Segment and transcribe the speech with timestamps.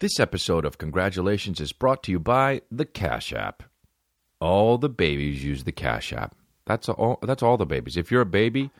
[0.00, 3.64] This episode of Congratulations is brought to you by the Cash App.
[4.40, 6.36] All the babies use the Cash App.
[6.66, 7.18] That's all.
[7.20, 7.96] That's all the babies.
[7.96, 8.70] If you're a baby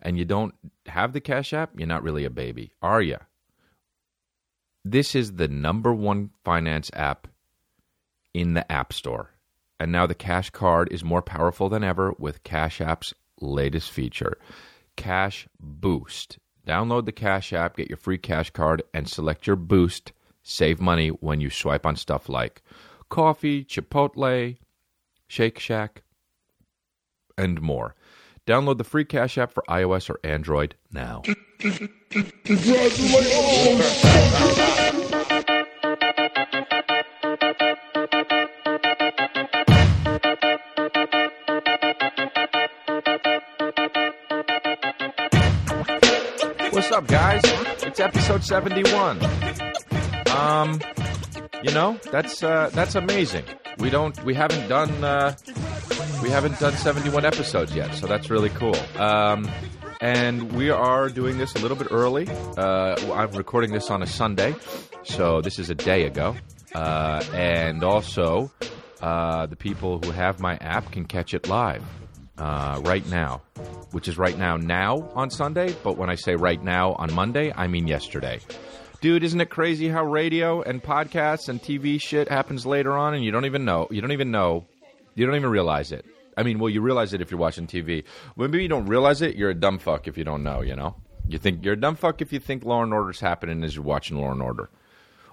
[0.00, 0.54] and you don't
[0.86, 3.16] have the Cash App, you're not really a baby, are you?
[4.84, 7.26] This is the number one finance app
[8.32, 9.32] in the App Store,
[9.80, 14.38] and now the Cash Card is more powerful than ever with Cash App's latest feature,
[14.94, 16.38] Cash Boost.
[16.64, 20.12] Download the Cash App, get your free Cash Card, and select your Boost
[20.50, 22.62] Save money when you swipe on stuff like
[23.10, 24.56] coffee, Chipotle,
[25.26, 26.04] Shake Shack,
[27.36, 27.94] and more.
[28.46, 31.20] Download the free Cash App for iOS or Android now.
[46.72, 47.42] What's up, guys?
[47.82, 49.67] It's episode 71.
[50.36, 50.80] Um,
[51.62, 53.44] you know, that's uh, that's amazing.
[53.78, 55.36] We don't, we haven't done, uh,
[56.20, 58.76] we haven't done 71 episodes yet, so that's really cool.
[58.96, 59.48] Um,
[60.00, 62.28] and we are doing this a little bit early.
[62.56, 64.54] Uh, I'm recording this on a Sunday,
[65.04, 66.36] so this is a day ago.
[66.74, 68.50] Uh, and also,
[69.00, 71.82] uh, the people who have my app can catch it live
[72.36, 73.42] uh, right now,
[73.92, 75.74] which is right now now on Sunday.
[75.82, 78.40] But when I say right now on Monday, I mean yesterday.
[79.00, 83.24] Dude, isn't it crazy how radio and podcasts and TV shit happens later on and
[83.24, 83.86] you don't even know?
[83.92, 84.66] You don't even know.
[85.14, 86.04] You don't even realize it.
[86.36, 88.02] I mean, well, you realize it if you're watching TV.
[88.34, 89.36] Well, maybe you don't realize it.
[89.36, 90.96] You're a dumb fuck if you don't know, you know?
[91.28, 93.84] You think you're a dumb fuck if you think Law and Order's happening as you're
[93.84, 94.68] watching Law and Order.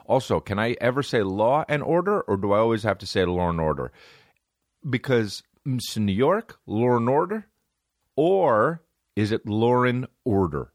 [0.05, 3.25] Also, can I ever say Law and Order or do I always have to say
[3.25, 3.91] Law and Order?
[4.88, 7.47] Because it's New York, Law and Order,
[8.16, 8.81] or
[9.16, 10.72] is it Lauren Order?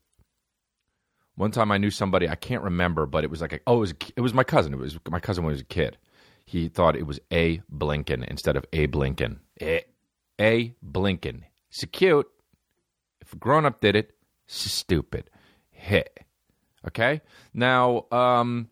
[1.40, 3.80] One time I knew somebody I can't remember, but it was like a, oh, it
[3.80, 4.74] was it was my cousin.
[4.74, 5.96] It was my cousin when he was a kid.
[6.44, 9.38] He thought it was a Blinken instead of a Blinken.
[9.62, 9.82] A,
[10.38, 11.44] a Blinken.
[11.70, 12.28] It's cute.
[13.22, 14.10] If a grown up did it,
[14.46, 15.30] it's stupid.
[15.70, 16.20] Hit.
[16.86, 17.22] Okay.
[17.54, 18.68] Now, um,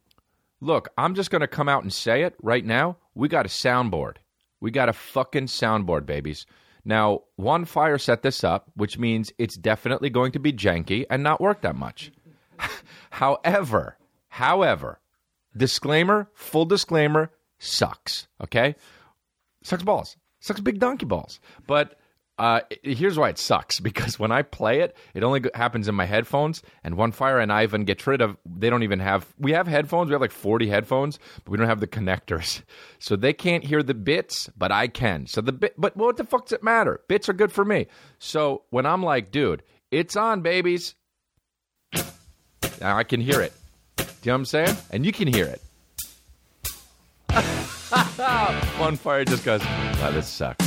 [0.60, 2.98] look, I'm just going to come out and say it right now.
[3.14, 4.16] We got a soundboard.
[4.60, 6.44] We got a fucking soundboard, babies.
[6.84, 11.22] Now, One Fire set this up, which means it's definitely going to be janky and
[11.22, 12.12] not work that much.
[13.10, 13.96] however,
[14.28, 15.00] however,
[15.56, 18.28] disclaimer, full disclaimer, sucks.
[18.42, 18.74] Okay,
[19.62, 21.40] sucks balls, sucks big donkey balls.
[21.66, 21.98] But
[22.38, 26.04] uh, here's why it sucks because when I play it, it only happens in my
[26.06, 26.62] headphones.
[26.84, 28.36] And One Fire and Ivan get rid of.
[28.46, 29.26] They don't even have.
[29.38, 30.08] We have headphones.
[30.08, 32.62] We have like 40 headphones, but we don't have the connectors,
[32.98, 35.26] so they can't hear the bits, but I can.
[35.26, 35.74] So the bit.
[35.76, 37.00] But what the fuck does it matter?
[37.08, 37.86] Bits are good for me.
[38.18, 40.94] So when I'm like, dude, it's on, babies.
[42.82, 43.52] I can hear it.
[43.96, 44.76] Do you know what I'm saying?
[44.90, 45.60] And you can hear it.
[48.78, 50.66] One fire just goes, wow, this sucks.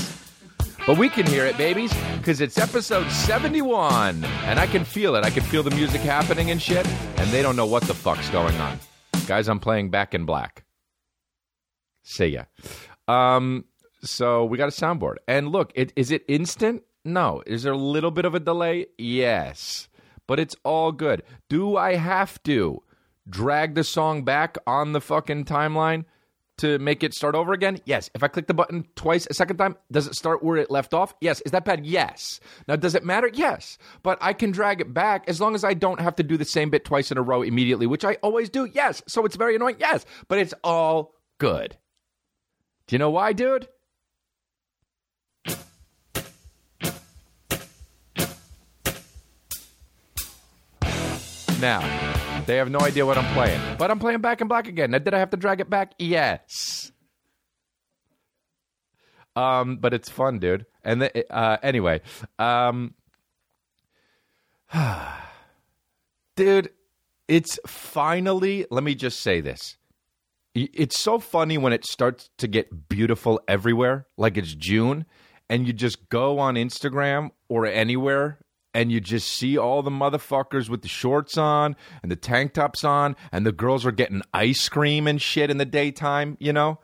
[0.88, 4.24] But we can hear it, babies, because it's episode 71.
[4.24, 5.24] And I can feel it.
[5.24, 6.88] I can feel the music happening and shit.
[7.18, 8.80] And they don't know what the fuck's going on.
[9.28, 10.66] Guys, I'm playing back in black.
[12.04, 12.44] See ya.
[13.08, 13.66] Um,
[14.04, 15.18] so we got a soundboard.
[15.28, 16.84] And look, it, is it instant?
[17.06, 17.44] No.
[17.46, 18.88] Is there a little bit of a delay?
[18.98, 19.88] Yes
[20.31, 21.24] but it's all good.
[21.50, 22.81] Do I have to
[23.28, 26.06] drag the song back on the fucking timeline
[26.59, 27.81] to make it start over again?
[27.84, 28.09] Yes.
[28.16, 30.94] If I click the button twice a second time, does it start where it left
[30.94, 31.14] off?
[31.19, 31.42] Yes.
[31.42, 31.86] Is that bad?
[31.86, 32.40] Yes.
[32.66, 33.30] Now, does it matter?
[33.34, 33.78] Yes.
[34.03, 36.46] But I can drag it back as long as I don't have to do the
[36.46, 38.69] same bit twice in a row immediately, which I always do.
[38.72, 39.03] Yes.
[39.08, 39.75] So it's very annoying.
[39.81, 40.06] Yes.
[40.30, 41.75] But it's all good.
[42.88, 43.68] Do you know why, dude?
[51.62, 51.80] Now.
[52.46, 53.62] They have no idea what I'm playing.
[53.78, 54.92] But I'm playing Back in Black again.
[54.92, 55.94] Now, did I have to drag it back?
[56.00, 56.92] Yes.
[59.36, 60.66] Um, but it's fun, dude.
[60.84, 62.02] And the, uh, anyway,
[62.40, 62.96] um,
[66.36, 66.72] dude,
[67.28, 68.66] it's finally.
[68.70, 69.78] Let me just say this.
[70.54, 75.06] It's so funny when it starts to get beautiful everywhere, like it's June,
[75.50, 78.40] and you just go on Instagram or anywhere
[78.73, 82.83] and you just see all the motherfuckers with the shorts on and the tank tops
[82.83, 86.79] on, and the girls are getting ice cream and shit in the daytime, you know?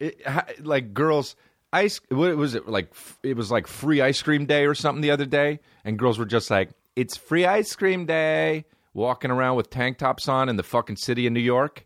[0.00, 0.20] It,
[0.60, 1.34] like girls
[1.72, 2.94] ice what was it like
[3.24, 6.24] it was like free ice cream day or something the other day and girls were
[6.24, 8.64] just like it's free ice cream day
[8.94, 11.84] walking around with tank tops on in the fucking city of New York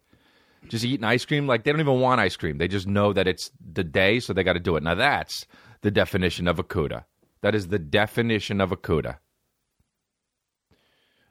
[0.68, 1.46] just eating ice cream.
[1.46, 2.58] Like they don't even want ice cream.
[2.58, 4.82] They just know that it's the day so they got to do it.
[4.82, 5.46] Now that's
[5.80, 7.04] the definition of a cuda
[7.42, 9.18] that is the definition of a cuda.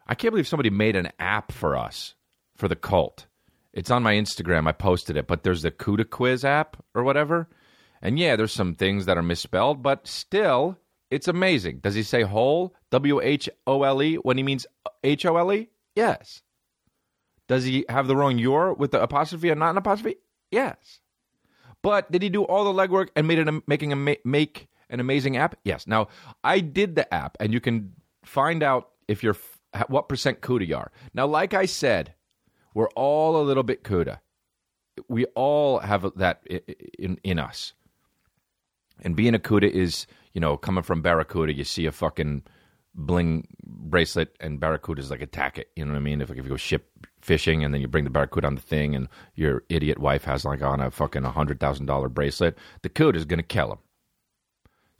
[0.07, 2.15] I can't believe somebody made an app for us,
[2.57, 3.27] for the cult,
[3.73, 4.67] It's on my Instagram.
[4.67, 7.47] I posted it, but there's the Cuda quiz app or whatever.
[8.01, 10.77] And yeah, there's some things that are misspelled, but still,
[11.09, 11.79] it's amazing.
[11.79, 12.75] Does he say whole?
[12.89, 14.65] W H O L E when he means
[15.03, 15.69] H O L E?
[15.95, 16.41] Yes.
[17.47, 20.17] Does he have the wrong your with the apostrophe and not an apostrophe?
[20.51, 20.99] Yes.
[21.81, 24.99] But did he do all the legwork and made it a, making a make an
[24.99, 25.55] amazing app?
[25.63, 25.87] Yes.
[25.87, 26.09] Now
[26.43, 27.93] I did the app, and you can
[28.23, 29.37] find out if you're
[29.87, 30.91] what percent cuda you are.
[31.13, 32.13] Now, like I said,
[32.73, 34.19] we're all a little bit cuda.
[35.07, 36.45] We all have that
[36.99, 37.73] in in us.
[39.03, 42.43] And being a cuda is, you know, coming from Barracuda, you see a fucking
[42.93, 45.69] bling bracelet and Barracudas like attack it.
[45.75, 46.21] You know what I mean?
[46.21, 46.89] If, if you go ship
[47.21, 50.45] fishing and then you bring the Barracuda on the thing and your idiot wife has
[50.45, 53.79] like on a fucking $100,000 bracelet, the cuda is going to kill him.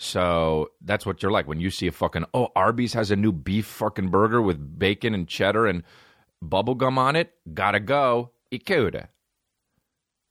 [0.03, 3.31] So that's what you're like when you see a fucking, oh, Arby's has a new
[3.31, 5.83] beef fucking burger with bacon and cheddar and
[6.43, 7.35] bubblegum on it.
[7.53, 8.31] Gotta go.
[8.51, 9.09] Ikuda.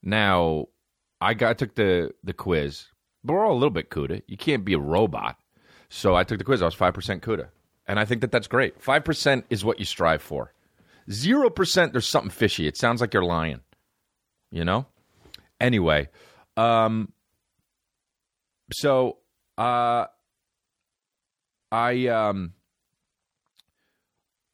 [0.03, 0.67] Now,
[1.21, 2.87] I got took the the quiz,
[3.23, 4.23] but we're all a little bit cuda.
[4.27, 5.39] You can't be a robot.
[5.89, 6.63] So I took the quiz.
[6.63, 7.51] I was 5% cuda.
[7.87, 8.81] And I think that that's great.
[8.81, 10.53] 5% is what you strive for.
[11.09, 12.67] 0%, there's something fishy.
[12.67, 13.61] It sounds like you're lying.
[14.51, 14.87] You know?
[15.61, 16.09] Anyway,
[16.57, 17.13] um,
[18.73, 19.19] so
[19.61, 20.07] uh,
[21.71, 22.55] I um,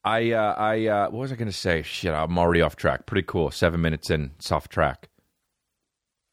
[0.04, 1.82] I uh, I uh, what was I going to say?
[1.82, 3.06] Shit, I'm already off track.
[3.06, 3.50] Pretty cool.
[3.50, 5.08] Seven minutes in, soft track.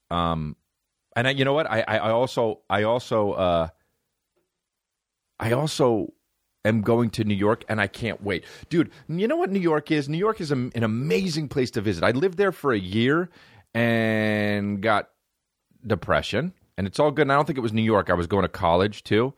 [0.10, 0.56] Um,
[1.16, 1.70] and I, you know what?
[1.70, 3.68] I, I, I also I also uh,
[5.40, 6.12] I also
[6.66, 8.46] am going to New York and I can't wait.
[8.70, 10.10] Dude, you know what New York is?
[10.10, 12.04] New York is a, an amazing place to visit.
[12.04, 13.30] I lived there for a year
[13.74, 15.10] and got
[15.86, 17.24] depression, and it's all good.
[17.24, 18.10] And I don't think it was New York.
[18.10, 19.34] I was going to college too.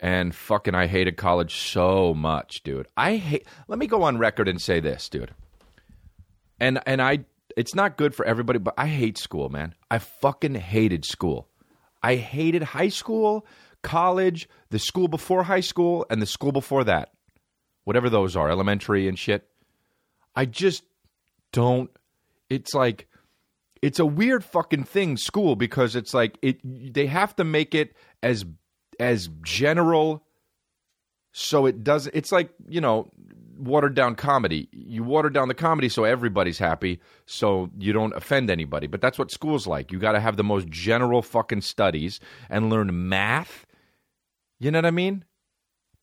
[0.00, 2.88] And fucking, I hated college so much, dude.
[2.96, 3.46] I hate.
[3.68, 5.32] Let me go on record and say this, dude.
[6.58, 7.20] And and I,
[7.56, 9.74] it's not good for everybody, but I hate school, man.
[9.90, 11.48] I fucking hated school.
[12.02, 13.46] I hated high school
[13.82, 17.12] college, the school before high school, and the school before that.
[17.84, 19.48] Whatever those are, elementary and shit.
[20.34, 20.84] I just
[21.52, 21.90] don't.
[22.48, 23.08] It's like,
[23.82, 26.60] it's a weird fucking thing, school, because it's like, it.
[26.94, 28.44] they have to make it as
[29.00, 30.22] as general
[31.32, 33.10] so it does it's like you know
[33.58, 34.68] watered down comedy.
[34.72, 38.86] You water down the comedy so everybody's happy, so you don't offend anybody.
[38.86, 39.92] But that's what school's like.
[39.92, 42.20] You got to have the most general fucking studies
[42.50, 43.66] and learn math
[44.62, 45.24] you know what I mean?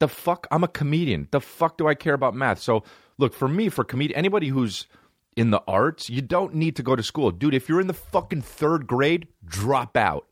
[0.02, 0.46] The fuck?
[0.52, 1.30] I'm a comedian.
[1.32, 2.60] The fuck do I care about math?
[2.60, 2.84] So,
[3.18, 4.86] look, for me, for comedian, anybody who's
[5.40, 7.32] in the arts, you don't need to go to school.
[7.32, 10.28] Dude, if you're in the fucking third grade, drop out.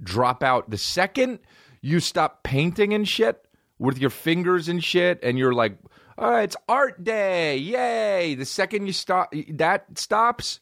[0.00, 0.70] Drop out.
[0.70, 1.40] The second
[1.80, 3.44] you stop painting and shit
[3.76, 5.76] with your fingers and shit, and you're like,
[6.16, 7.56] oh, it's art day.
[7.56, 8.36] Yay.
[8.36, 10.60] The second you stop, that stops,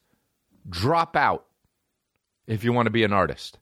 [0.67, 1.45] drop out
[2.47, 3.59] if you want to be an artist.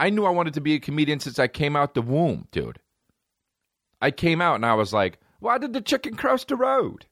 [0.00, 2.80] I knew I wanted to be a comedian since I came out the womb, dude.
[4.02, 7.06] I came out and I was like, why did the chicken cross the road?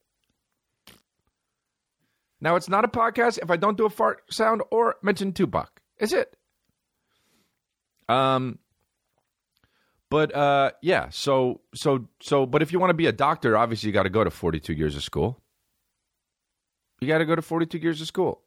[2.40, 5.80] Now it's not a podcast if I don't do a fart sound or mention Tupac.
[5.98, 6.36] Is it?
[8.08, 8.58] Um
[10.10, 13.88] but uh yeah, so so so but if you want to be a doctor, obviously
[13.88, 15.40] you got to go to 42 years of school.
[17.00, 18.42] You got to go to 42 years of school.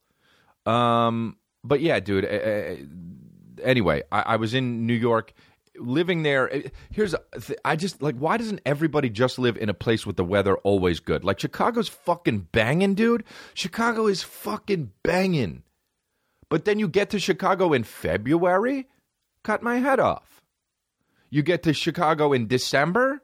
[0.66, 2.82] Um but yeah, dude, uh,
[3.62, 5.34] anyway, I, I was in New York
[5.80, 7.16] living there eh, here's
[7.66, 11.00] i just like why doesn't everybody just live in a place with the weather always
[11.00, 11.24] good?
[11.24, 13.24] Like chicago's fucking banging dude.
[13.54, 15.64] Chicago is fucking banging
[16.50, 18.88] but then you get to chicago in february?
[19.44, 20.42] Cut my head off.
[21.30, 23.22] You get to chicago in december?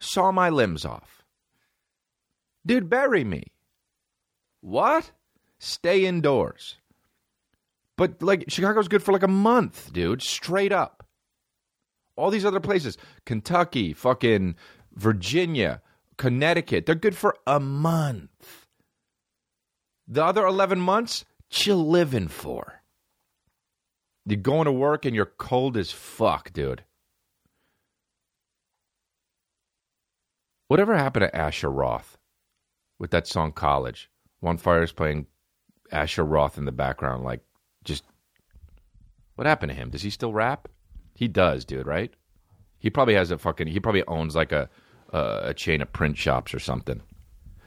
[0.00, 1.24] Saw my limbs off.
[2.64, 3.44] Dude bury me.
[4.60, 5.10] What?
[5.58, 6.76] Stay indoors.
[7.96, 11.01] But like Chicago's good for like a month, dude, straight up.
[12.16, 14.56] All these other places, Kentucky, fucking
[14.94, 15.80] Virginia,
[16.18, 18.66] Connecticut, they're good for a month.
[20.06, 22.82] The other 11 months, chill living for.
[24.26, 26.84] You're going to work and you're cold as fuck, dude.
[30.68, 32.18] Whatever happened to Asher Roth
[32.98, 34.10] with that song College?
[34.40, 35.26] One Fire is playing
[35.90, 37.40] Asher Roth in the background, like
[37.84, 38.04] just
[39.34, 39.90] what happened to him?
[39.90, 40.68] Does he still rap?
[41.22, 41.86] He does, dude.
[41.86, 42.12] Right?
[42.80, 43.68] He probably has a fucking.
[43.68, 44.68] He probably owns like a
[45.12, 47.00] a chain of print shops or something.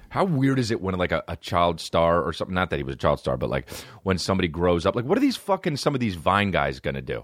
[0.10, 2.54] How weird is it when like a, a, child star or something?
[2.54, 3.70] Not that he was a child star, but like
[4.04, 4.94] when somebody grows up.
[4.94, 7.24] Like, what are these fucking some of these Vine guys gonna do?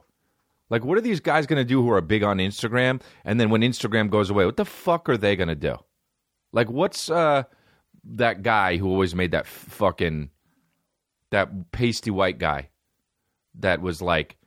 [0.70, 3.02] Like, what are these guys gonna do who are big on Instagram?
[3.26, 5.76] And then when Instagram goes away, what the fuck are they gonna do?
[6.54, 7.44] Like, what's uh,
[8.06, 10.30] that guy who always made that fucking
[11.32, 12.70] that pasty white guy
[13.60, 14.38] that was like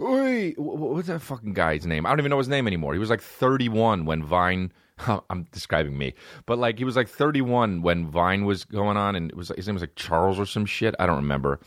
[0.00, 2.06] Oi, what's that fucking guy's name?
[2.06, 2.94] I don't even know his name anymore.
[2.94, 4.72] He was like 31 when Vine.
[5.08, 6.12] Oh, I'm describing me,
[6.44, 9.66] but like he was like 31 when Vine was going on, and it was his
[9.66, 10.94] name was like Charles or some shit.
[10.98, 11.58] I don't remember.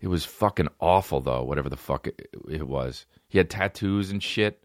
[0.00, 1.44] It was fucking awful though.
[1.44, 3.06] Whatever the fuck it, was.
[3.28, 4.64] He had tattoos and shit.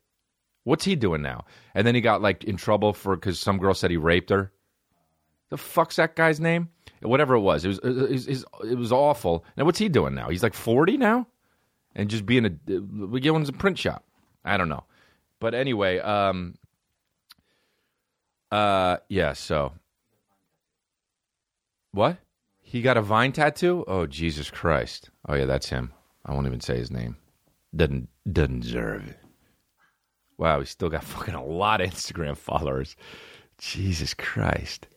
[0.63, 1.45] What's he doing now?
[1.75, 4.51] And then he got like in trouble for because some girl said he raped her.
[5.51, 6.69] The fuck's that guy's name?
[7.03, 9.45] Whatever it was, it was uh, uh, it was, it was awful.
[9.57, 10.29] Now what's he doing now?
[10.29, 11.27] He's like 40 now
[11.95, 14.03] and just being a we get one's a print shop.
[14.43, 14.83] I don't know,
[15.39, 16.55] but anyway, um,
[18.51, 19.33] uh, yeah.
[19.33, 19.73] So,
[21.91, 22.17] what?
[22.61, 23.85] He got a Vine tattoo?
[23.87, 25.09] Oh Jesus Christ!
[25.27, 25.93] Oh yeah, that's him.
[26.25, 27.17] I won't even say his name.
[27.75, 29.19] Doesn't doesn't deserve it.
[30.37, 32.95] Wow, he's still got fucking a lot of Instagram followers.
[33.57, 34.87] Jesus Christ.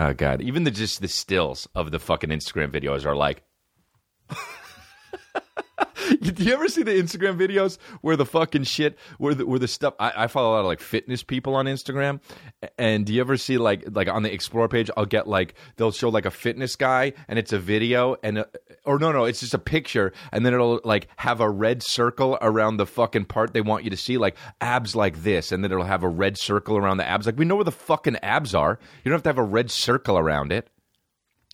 [0.00, 3.42] Oh god, even the just the stills of the fucking Instagram videos are like
[6.20, 9.68] Do you ever see the Instagram videos where the fucking shit, where the, where the
[9.68, 9.94] stuff?
[9.98, 12.20] I, I, follow a lot of like fitness people on Instagram,
[12.78, 14.90] and do you ever see like like on the explore page?
[14.96, 18.48] I'll get like they'll show like a fitness guy, and it's a video, and a,
[18.84, 22.38] or no, no, it's just a picture, and then it'll like have a red circle
[22.40, 25.72] around the fucking part they want you to see, like abs like this, and then
[25.72, 27.26] it'll have a red circle around the abs.
[27.26, 28.78] Like we know where the fucking abs are.
[29.04, 30.70] You don't have to have a red circle around it.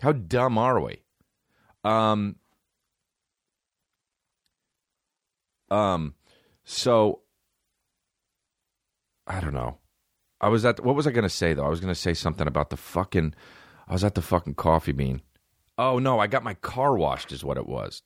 [0.00, 1.02] How dumb are we?
[1.84, 2.36] Um,
[5.70, 6.14] Um,
[6.64, 7.20] so
[9.26, 9.78] I don't know.
[10.40, 11.64] I was at what was I going to say though?
[11.64, 13.34] I was going to say something about the fucking.
[13.88, 15.22] I was at the fucking coffee bean.
[15.78, 17.32] Oh no, I got my car washed.
[17.32, 18.02] Is what it was.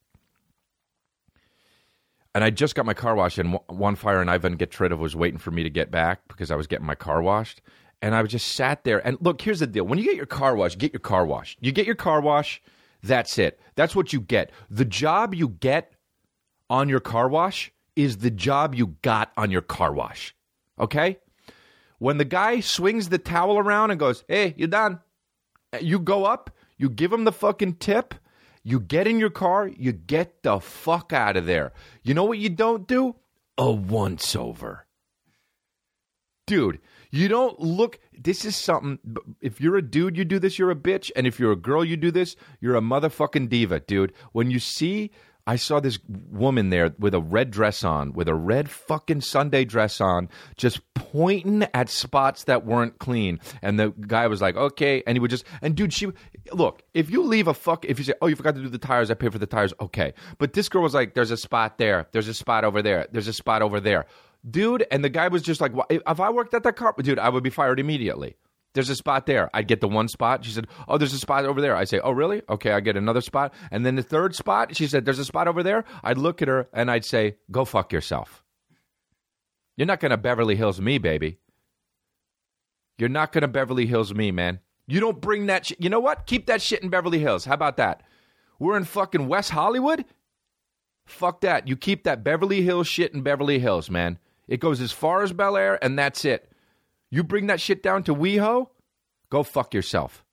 [2.34, 5.38] And I just got my car washed, and one fire and Ivan Getrida was waiting
[5.38, 7.60] for me to get back because I was getting my car washed.
[8.00, 9.04] And I just sat there.
[9.04, 11.58] And look, here's the deal: when you get your car washed, get your car washed.
[11.60, 12.62] You get your car wash.
[13.02, 13.58] That's it.
[13.74, 14.52] That's what you get.
[14.70, 15.92] The job you get
[16.70, 20.34] on your car wash is the job you got on your car wash.
[20.78, 21.18] Okay?
[21.98, 25.00] When the guy swings the towel around and goes, hey, you're done,
[25.80, 28.14] you go up, you give him the fucking tip,
[28.62, 31.72] you get in your car, you get the fuck out of there.
[32.02, 33.16] You know what you don't do?
[33.56, 34.86] A once over.
[36.46, 36.78] Dude,
[37.10, 37.98] you don't look.
[38.16, 38.98] This is something.
[39.40, 41.10] If you're a dude, you do this, you're a bitch.
[41.16, 44.12] And if you're a girl, you do this, you're a motherfucking diva, dude.
[44.32, 45.10] When you see
[45.48, 49.64] I saw this woman there with a red dress on, with a red fucking Sunday
[49.64, 50.28] dress on,
[50.58, 53.40] just pointing at spots that weren't clean.
[53.62, 55.02] And the guy was like, okay.
[55.06, 56.08] And he would just, and dude, she,
[56.52, 58.76] look, if you leave a fuck, if you say, oh, you forgot to do the
[58.76, 60.12] tires, I pay for the tires, okay.
[60.36, 63.28] But this girl was like, there's a spot there, there's a spot over there, there's
[63.28, 64.04] a spot over there.
[64.50, 67.30] Dude, and the guy was just like, if I worked at that car, dude, I
[67.30, 68.36] would be fired immediately.
[68.78, 69.50] There's a spot there.
[69.52, 70.44] I'd get the one spot.
[70.44, 71.74] She said, Oh, there's a spot over there.
[71.74, 72.42] I say, Oh, really?
[72.48, 73.52] Okay, I get another spot.
[73.72, 75.84] And then the third spot, she said, There's a spot over there.
[76.04, 78.44] I'd look at her and I'd say, Go fuck yourself.
[79.76, 81.40] You're not going to Beverly Hills me, baby.
[82.98, 84.60] You're not going to Beverly Hills me, man.
[84.86, 85.82] You don't bring that shit.
[85.82, 86.26] You know what?
[86.26, 87.46] Keep that shit in Beverly Hills.
[87.46, 88.04] How about that?
[88.60, 90.04] We're in fucking West Hollywood?
[91.04, 91.66] Fuck that.
[91.66, 94.20] You keep that Beverly Hills shit in Beverly Hills, man.
[94.46, 96.52] It goes as far as Bel Air, and that's it.
[97.10, 98.68] You bring that shit down to WeHo,
[99.30, 100.24] go fuck yourself.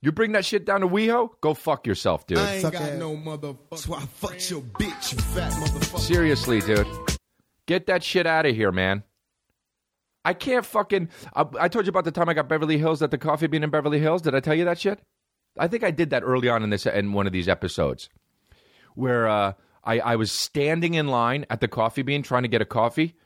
[0.00, 2.38] You bring that shit down to WeHo, go fuck yourself, dude.
[2.38, 3.78] I ain't got no motherfucker.
[3.78, 6.00] So I fuck your bitch, you fat motherfucker.
[6.00, 6.86] Seriously, dude.
[7.66, 9.02] Get that shit out of here, man.
[10.24, 11.08] I can't fucking.
[11.34, 13.64] I, I, told you about the time I got Beverly Hills at the Coffee Bean
[13.64, 14.22] in Beverly Hills.
[14.22, 15.00] Did I tell you that shit?
[15.58, 18.08] I think I did that early on in this in one of these episodes,
[18.94, 19.52] where uh,
[19.84, 23.16] I, I was standing in line at the Coffee Bean trying to get a coffee,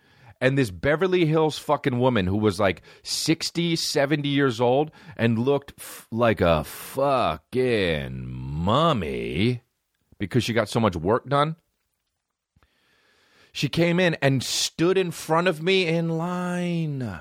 [0.43, 5.73] and this Beverly Hills fucking woman who was like 60, 70 years old and looked
[5.79, 9.63] f- like a fucking mummy
[10.19, 11.55] because she got so much work done.
[13.53, 17.21] She came in and stood in front of me in line.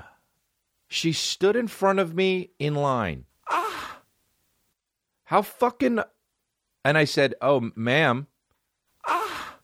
[0.88, 3.26] She stood in front of me in line.
[3.48, 4.00] Ah!
[5.24, 6.00] How fucking.
[6.84, 8.26] And I said, Oh, ma'am.
[9.06, 9.58] Ah!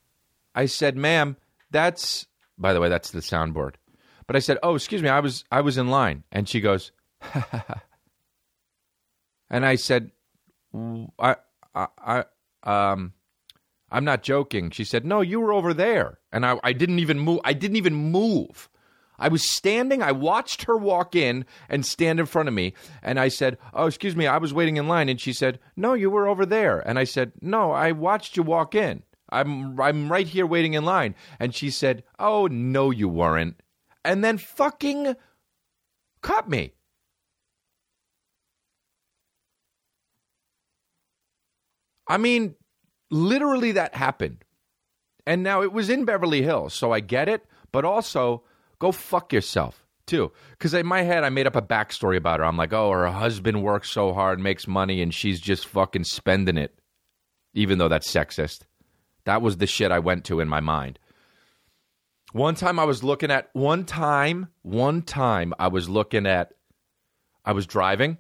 [0.55, 1.37] I said, Ma'am,
[1.73, 3.75] that's by the way, that's the soundboard.
[4.27, 6.93] But I said, "Oh, excuse me, I was I was in line." And she goes,
[9.51, 10.11] and I said,
[10.75, 11.37] "I
[11.75, 12.25] I I
[12.63, 13.13] um
[13.91, 17.19] I'm not joking." She said, "No, you were over there." And I I didn't even
[17.19, 17.41] move.
[17.45, 18.69] I didn't even move.
[19.19, 23.19] I was standing, I watched her walk in and stand in front of me, and
[23.19, 25.09] I said, Oh, excuse me, I was waiting in line.
[25.09, 26.79] And she said, No, you were over there.
[26.79, 29.03] And I said, No, I watched you walk in.
[29.31, 31.15] I'm I'm right here waiting in line.
[31.39, 33.61] And she said, "Oh no, you weren't."
[34.09, 35.15] and then fucking
[36.23, 36.73] cut me.
[42.09, 42.55] I mean,
[43.11, 44.45] literally that happened.
[45.27, 48.45] And now it was in Beverly Hills, so I get it, but also
[48.79, 50.33] go fuck yourself too.
[50.53, 52.47] Because in my head, I made up a backstory about her.
[52.47, 56.57] I'm like, oh, her husband works so hard, makes money, and she's just fucking spending
[56.57, 56.81] it,
[57.53, 58.61] even though that's sexist.
[59.29, 60.99] That was the shit I went to in my mind.
[62.33, 66.53] One time I was looking at, one time, one time I was looking at,
[67.45, 68.19] I was driving,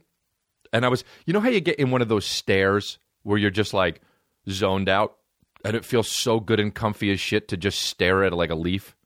[0.72, 3.50] and I was, you know how you get in one of those stairs where you're
[3.50, 4.00] just like
[4.48, 5.18] zoned out?
[5.64, 8.54] and it feels so good and comfy as shit to just stare at like a
[8.54, 8.96] leaf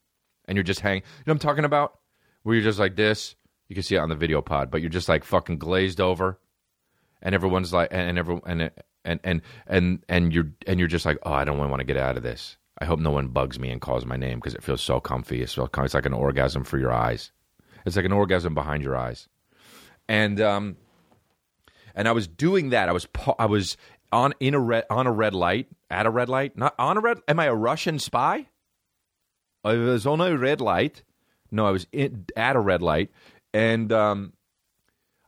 [0.47, 1.02] and you're just hanging.
[1.02, 1.99] You know what I'm talking about?
[2.42, 3.37] Where you're just like this.
[3.68, 6.38] You can see it on the video pod, but you're just like fucking glazed over,
[7.23, 8.71] and everyone's like, and everyone, and
[9.04, 11.87] and and and and you're and you're just like, oh, I don't really want to
[11.87, 12.56] get out of this.
[12.78, 15.42] I hope no one bugs me and calls my name because it feels so comfy.
[15.42, 17.30] It's, so, it's like an orgasm for your eyes.
[17.85, 19.28] It's like an orgasm behind your eyes,
[20.09, 20.76] and um,
[21.94, 22.88] and I was doing that.
[22.88, 23.06] I was
[23.38, 23.76] I was
[24.12, 27.00] on in a red on a red light at a red light not on a
[27.00, 28.47] red am i a russian spy
[29.64, 31.02] i was on a red light
[31.50, 33.11] no i was in, at a red light
[33.54, 34.32] and um,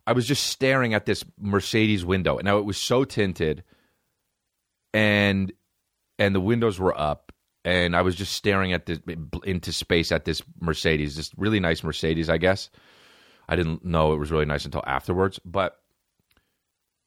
[0.07, 3.63] i was just staring at this mercedes window now it was so tinted
[4.93, 5.53] and
[6.19, 7.33] and the windows were up
[7.65, 9.01] and i was just staring at this
[9.45, 12.71] into space at this mercedes this really nice mercedes i guess.
[13.47, 15.79] I didn't know it was really nice until afterwards but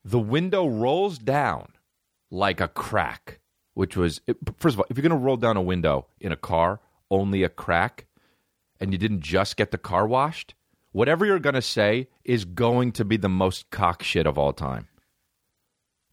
[0.08, 1.74] the window rolls down
[2.32, 3.40] like a crack,
[3.74, 4.22] which was,
[4.58, 6.80] first of all, if you're going to roll down a window in a car,
[7.12, 8.08] only a crack,
[8.80, 10.54] and you didn't just get the car washed,
[10.92, 14.54] whatever you're going to say is going to be the most cock shit of all
[14.54, 14.88] time.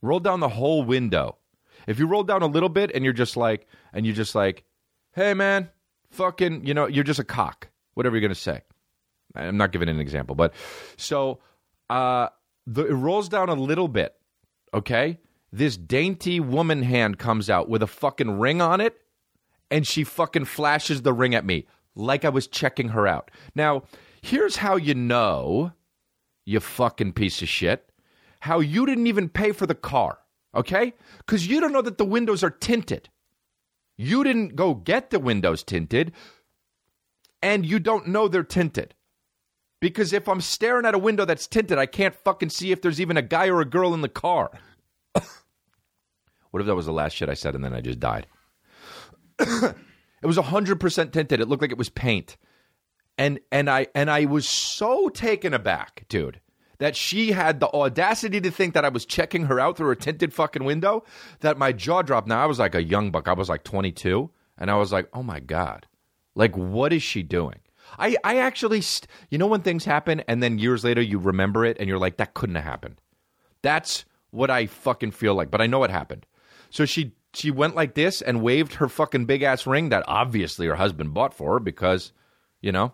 [0.03, 1.39] Roll down the whole window.
[1.87, 4.65] If you roll down a little bit and you're just like, and you're just like,
[5.13, 5.71] hey man,
[6.11, 8.63] fucking, you know, you're just a cock, whatever you're going to say.
[9.35, 10.55] I'm not giving an example, but
[10.97, 11.41] so,
[11.91, 12.29] uh,
[12.67, 14.15] the, it rolls down a little bit,
[14.73, 15.19] okay?
[15.53, 18.97] This dainty woman hand comes out with a fucking ring on it,
[19.71, 23.31] and she fucking flashes the ring at me like I was checking her out.
[23.55, 23.85] Now,
[24.25, 25.73] here's how you know,
[26.47, 27.91] you fucking piece of shit,
[28.41, 30.19] how you didn't even pay for the car,
[30.55, 30.95] okay?
[31.19, 33.11] Because you don't know that the windows are tinted.
[33.99, 36.13] You didn't go get the windows tinted,
[37.43, 38.95] and you don't know they're tinted.
[39.79, 43.03] Because if I'm staring at a window that's tinted, I can't fucking see if there's
[43.03, 44.51] even a guy or a girl in the car.
[45.13, 48.27] what if that was the last shit I said and then I just died?
[49.39, 49.77] it
[50.23, 51.41] was 100% tinted.
[51.41, 52.39] It looked like it was paint.
[53.17, 56.41] And and I and I was so taken aback, dude,
[56.79, 59.97] that she had the audacity to think that I was checking her out through a
[59.97, 61.05] tinted fucking window
[61.41, 62.27] that my jaw dropped.
[62.27, 63.29] Now I was like a young buck.
[63.29, 65.87] I was like 22 and I was like, "Oh my god.
[66.35, 67.61] Like what is she doing?"
[67.99, 71.65] I, I actually, st- you know, when things happen and then years later you remember
[71.65, 73.01] it and you're like, that couldn't have happened.
[73.63, 76.27] That's what I fucking feel like, but I know it happened.
[76.71, 80.67] So she she went like this and waved her fucking big ass ring that obviously
[80.67, 82.13] her husband bought for her because,
[82.61, 82.93] you know,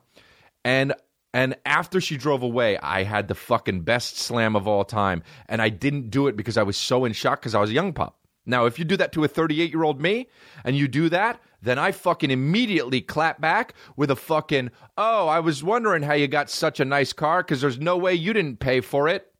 [0.64, 0.94] and
[1.32, 5.62] and after she drove away, I had the fucking best slam of all time, and
[5.62, 7.92] I didn't do it because I was so in shock because I was a young
[7.92, 8.18] pup.
[8.46, 10.28] Now, if you do that to a 38 year old me
[10.64, 15.40] and you do that, then I fucking immediately clap back with a fucking, oh, I
[15.40, 18.58] was wondering how you got such a nice car because there's no way you didn't
[18.58, 19.32] pay for it.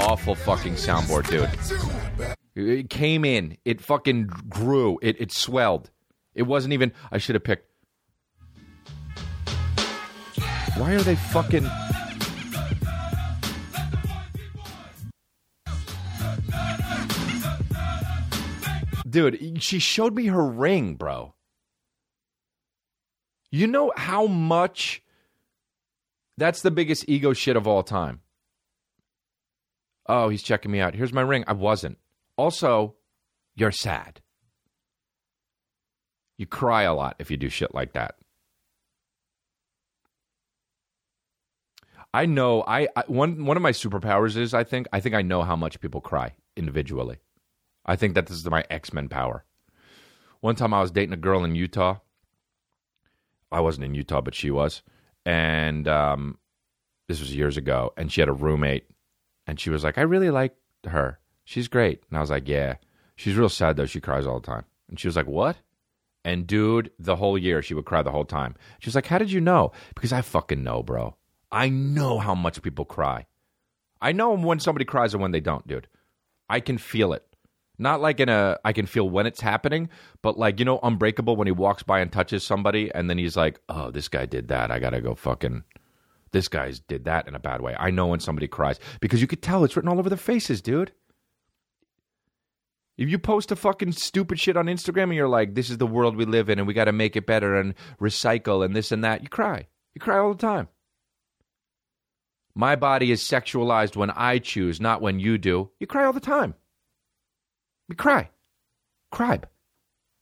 [0.00, 1.50] Awful fucking soundboard, dude.
[2.54, 5.90] It came in, it fucking grew, it, it swelled.
[6.34, 7.67] It wasn't even, I should have picked.
[10.78, 11.68] Why are they fucking.
[19.08, 21.34] Dude, she showed me her ring, bro.
[23.50, 25.02] You know how much
[26.36, 28.20] that's the biggest ego shit of all time.
[30.06, 30.94] Oh, he's checking me out.
[30.94, 31.42] Here's my ring.
[31.48, 31.98] I wasn't.
[32.36, 32.94] Also,
[33.56, 34.20] you're sad.
[36.36, 38.17] You cry a lot if you do shit like that.
[42.14, 45.22] I know I, I one one of my superpowers is I think I think I
[45.22, 47.18] know how much people cry individually.
[47.84, 49.44] I think that this is my X Men power.
[50.40, 51.98] One time I was dating a girl in Utah.
[53.50, 54.82] I wasn't in Utah, but she was.
[55.24, 56.38] And um,
[57.08, 57.92] this was years ago.
[57.96, 58.86] And she had a roommate.
[59.46, 60.54] And she was like, I really like
[60.86, 61.18] her.
[61.44, 62.02] She's great.
[62.08, 62.76] And I was like, yeah.
[63.16, 63.86] She's real sad, though.
[63.86, 64.64] She cries all the time.
[64.88, 65.56] And she was like, what?
[66.24, 68.54] And dude, the whole year she would cry the whole time.
[68.80, 69.72] She was like, How did you know?
[69.94, 71.16] Because I fucking know, bro.
[71.50, 73.26] I know how much people cry.
[74.00, 75.88] I know when somebody cries and when they don't, dude.
[76.48, 77.24] I can feel it.
[77.78, 79.88] Not like in a I can feel when it's happening,
[80.20, 83.36] but like you know, Unbreakable when he walks by and touches somebody, and then he's
[83.36, 84.70] like, "Oh, this guy did that.
[84.70, 85.62] I gotta go fucking."
[86.32, 87.74] This guy's did that in a bad way.
[87.78, 90.60] I know when somebody cries because you could tell it's written all over their faces,
[90.60, 90.92] dude.
[92.98, 95.86] If you post a fucking stupid shit on Instagram and you're like, "This is the
[95.86, 98.90] world we live in, and we got to make it better and recycle and this
[98.90, 99.68] and that," you cry.
[99.94, 100.68] You cry all the time.
[102.58, 105.70] My body is sexualized when I choose, not when you do.
[105.78, 106.54] You cry all the time.
[107.88, 108.30] You cry.
[109.12, 109.38] Cry.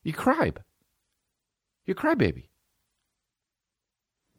[0.05, 0.53] You cry.
[1.87, 2.51] You cry, baby.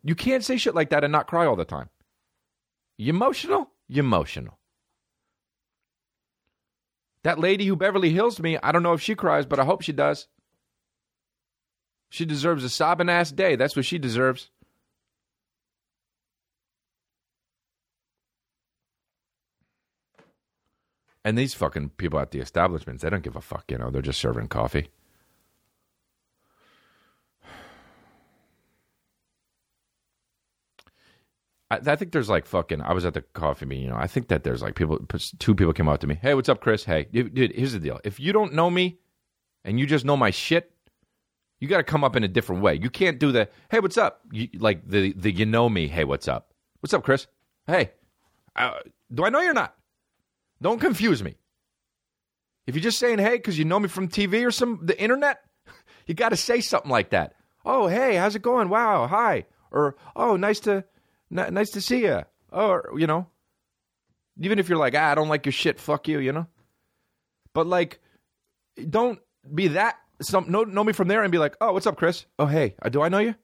[0.03, 1.89] You can't say shit like that and not cry all the time.
[2.99, 3.71] You emotional?
[3.87, 4.59] You emotional.
[7.23, 9.81] That lady who Beverly Hills me, I don't know if she cries, but I hope
[9.81, 10.27] she does.
[12.09, 13.55] She deserves a sobbing ass day.
[13.55, 14.51] That's what she deserves.
[21.27, 24.01] And these fucking people at the establishments, they don't give a fuck, you know, they're
[24.01, 24.87] just serving coffee.
[31.69, 32.81] I, I think there's like fucking.
[32.81, 33.83] I was at the coffee meeting.
[33.83, 34.99] You know, I think that there's like people.
[35.37, 36.17] Two people came up to me.
[36.21, 36.85] Hey, what's up, Chris?
[36.85, 37.51] Hey, dude.
[37.53, 37.99] Here's the deal.
[38.05, 38.97] If you don't know me,
[39.65, 40.71] and you just know my shit,
[41.59, 42.75] you got to come up in a different way.
[42.75, 44.21] You can't do the hey, what's up?
[44.31, 45.89] You, like the the you know me.
[45.89, 46.53] Hey, what's up?
[46.79, 47.27] What's up, Chris?
[47.65, 47.91] Hey,
[48.55, 48.75] uh,
[49.13, 49.76] do I know you or not?
[50.61, 51.37] Don't confuse me.
[52.65, 55.39] If you're just saying hey because you know me from TV or some the internet,
[56.07, 57.33] you got to say something like that.
[57.65, 58.69] Oh, hey, how's it going?
[58.69, 59.45] Wow, hi.
[59.71, 60.85] Or oh, nice to
[61.35, 62.21] N- nice to see you.
[62.51, 63.27] Or, you know,
[64.39, 66.47] even if you're like, ah, I don't like your shit, fuck you, you know?
[67.53, 67.99] But like,
[68.89, 69.19] don't
[69.53, 69.97] be that.
[70.21, 72.25] Some know, know me from there and be like, oh, what's up, Chris?
[72.39, 73.35] Oh, hey, uh, do I know you?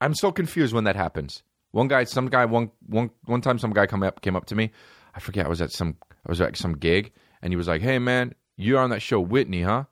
[0.00, 1.42] I'm so confused when that happens.
[1.70, 4.54] One guy, some guy, one one one time, some guy come up came up to
[4.54, 4.72] me.
[5.14, 5.46] I forget.
[5.46, 5.96] I was at some
[6.26, 9.20] I was at some gig, and he was like, "Hey, man, you're on that show,
[9.20, 9.84] Whitney, huh?"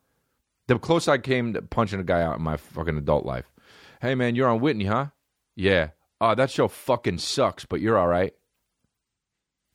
[0.67, 3.51] The closest I came to punching a guy out in my fucking adult life.
[4.01, 5.07] Hey, man, you're on Whitney, huh?
[5.55, 5.89] Yeah
[6.21, 8.33] oh, that show fucking sucks, but you're all right.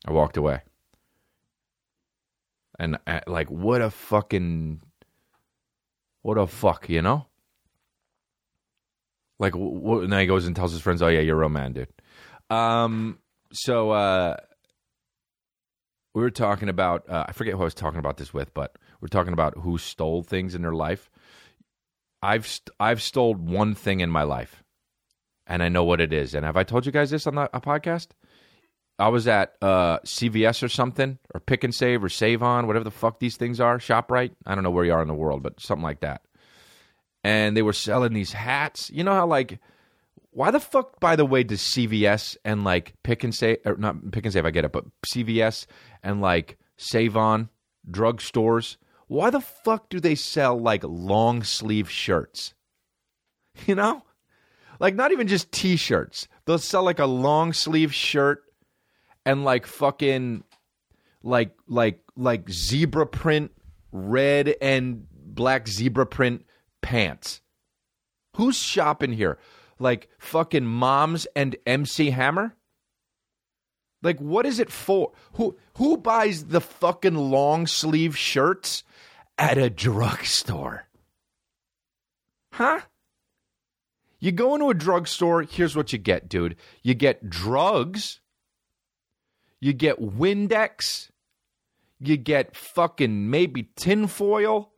[0.07, 0.61] I walked away.
[2.79, 4.81] And uh, like, what a fucking,
[6.21, 7.27] what a fuck, you know?
[9.39, 11.49] Like, what, and then he goes and tells his friends, oh, yeah, you're a real
[11.49, 11.89] man, dude.
[12.49, 13.19] Um,
[13.51, 14.37] so, uh,
[16.13, 18.77] we were talking about, uh, I forget who I was talking about this with, but
[19.01, 21.09] we're talking about who stole things in their life.
[22.21, 24.63] I've, st- I've stole one thing in my life
[25.45, 26.33] and I know what it is.
[26.33, 28.07] And have I told you guys this on the, a podcast?
[28.99, 32.83] I was at uh, CVS or something, or Pick and Save, or Save On, whatever
[32.83, 33.77] the fuck these things are.
[33.77, 34.31] Shoprite.
[34.45, 36.21] I don't know where you are in the world, but something like that.
[37.23, 38.89] And they were selling these hats.
[38.89, 39.59] You know how like,
[40.37, 40.99] why the fuck?
[40.99, 44.45] By the way, does CVS and like Pick and Save, or not Pick and Save?
[44.45, 45.65] I get it, but CVS
[46.03, 47.49] and like Save On
[47.89, 48.77] drugstores.
[49.07, 52.53] Why the fuck do they sell like long sleeve shirts?
[53.65, 54.03] You know,
[54.79, 56.27] like not even just t-shirts.
[56.45, 58.43] They'll sell like a long sleeve shirt
[59.25, 60.43] and like fucking
[61.23, 63.51] like like like zebra print
[63.91, 66.45] red and black zebra print
[66.83, 67.41] pants.
[68.35, 69.39] Who's shopping here?
[69.79, 72.55] Like fucking moms and MC Hammer?
[74.01, 75.11] Like what is it for?
[75.33, 78.83] Who who buys the fucking long sleeve shirts
[79.37, 80.85] at a drugstore?
[82.51, 82.81] Huh?
[84.19, 86.55] You go into a drugstore, here's what you get, dude.
[86.81, 88.19] You get drugs,
[89.59, 91.09] you get Windex,
[91.99, 94.71] you get fucking maybe tinfoil,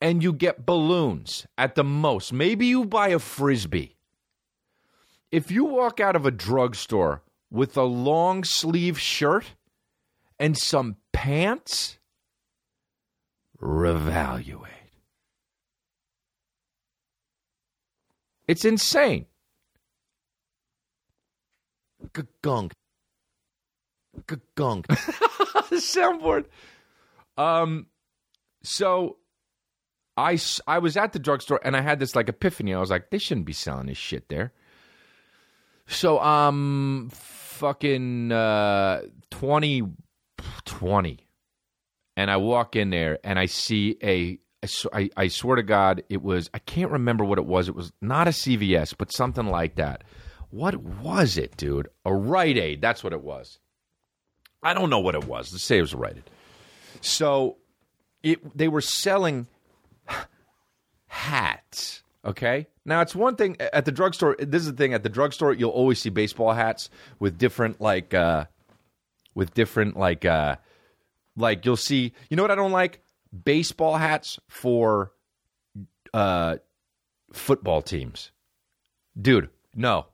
[0.00, 2.32] and you get balloons at the most.
[2.32, 3.96] Maybe you buy a frisbee.
[5.30, 9.52] If you walk out of a drugstore with a long sleeve shirt
[10.38, 11.98] and some pants,
[13.60, 14.68] revaluate.
[18.46, 19.26] It's insane.
[22.42, 22.72] Gunk.
[24.54, 24.86] Gunk.
[24.88, 26.46] Soundboard.
[27.36, 27.86] Um,
[28.62, 29.16] so
[30.16, 32.74] I, I was at the drugstore and I had this like epiphany.
[32.74, 34.52] I was like, they shouldn't be selling this shit there.
[35.86, 39.82] So, um, fucking uh, 20,
[40.64, 41.28] 20.
[42.16, 44.38] And I walk in there and I see a
[44.92, 47.68] I, I, swear to God, it was, I can't remember what it was.
[47.68, 50.02] It was not a CVS, but something like that.
[50.50, 51.88] What was it, dude?
[52.04, 52.80] A Rite Aid.
[52.80, 53.58] That's what it was.
[54.62, 55.52] I don't know what it was.
[55.52, 56.30] Let's say it was a Rite Aid.
[57.00, 57.58] So
[58.22, 59.46] it, they were selling
[61.16, 62.02] hats.
[62.24, 62.66] Okay.
[62.84, 64.36] Now it's one thing at the drugstore.
[64.38, 65.52] This is the thing at the drugstore.
[65.52, 68.46] You'll always see baseball hats with different like, uh,
[69.34, 70.56] with different like, uh,
[71.36, 73.00] Like you'll see, you know what I don't like?
[73.44, 75.12] Baseball hats for
[76.14, 76.56] uh,
[77.32, 78.30] football teams.
[79.20, 80.06] Dude, no,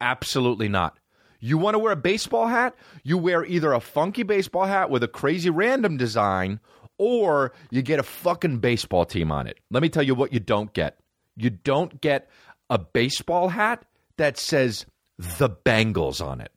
[0.00, 0.98] absolutely not.
[1.40, 2.74] You want to wear a baseball hat?
[3.02, 6.60] You wear either a funky baseball hat with a crazy random design
[7.00, 9.58] or you get a fucking baseball team on it.
[9.70, 10.98] Let me tell you what you don't get.
[11.34, 12.28] You don't get
[12.68, 13.86] a baseball hat
[14.18, 14.84] that says
[15.18, 16.52] the Bengals on it.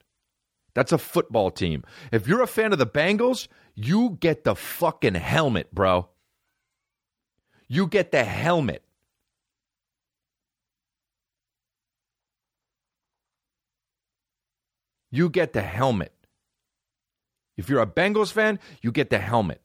[0.74, 1.86] That's a football team.
[2.12, 6.10] If you're a fan of the Bengals, you get the fucking helmet, bro.
[7.70, 8.84] You get the helmet.
[15.10, 16.12] You get the helmet.
[17.56, 19.62] If you're a Bengals fan, you get the helmet.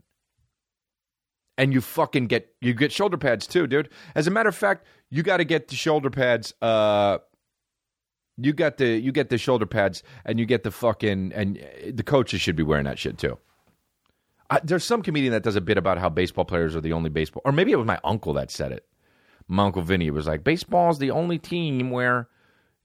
[1.58, 3.90] And you fucking get you get shoulder pads too, dude.
[4.14, 7.18] As a matter of fact, you got to get the shoulder pads uh
[8.40, 12.02] you got the you get the shoulder pads and you get the fucking and the
[12.02, 13.36] coaches should be wearing that shit too.
[14.50, 17.10] I, there's some comedian that does a bit about how baseball players are the only
[17.10, 18.86] baseball, or maybe it was my uncle that said it.
[19.46, 22.28] My uncle Vinny was like, baseball's the only team where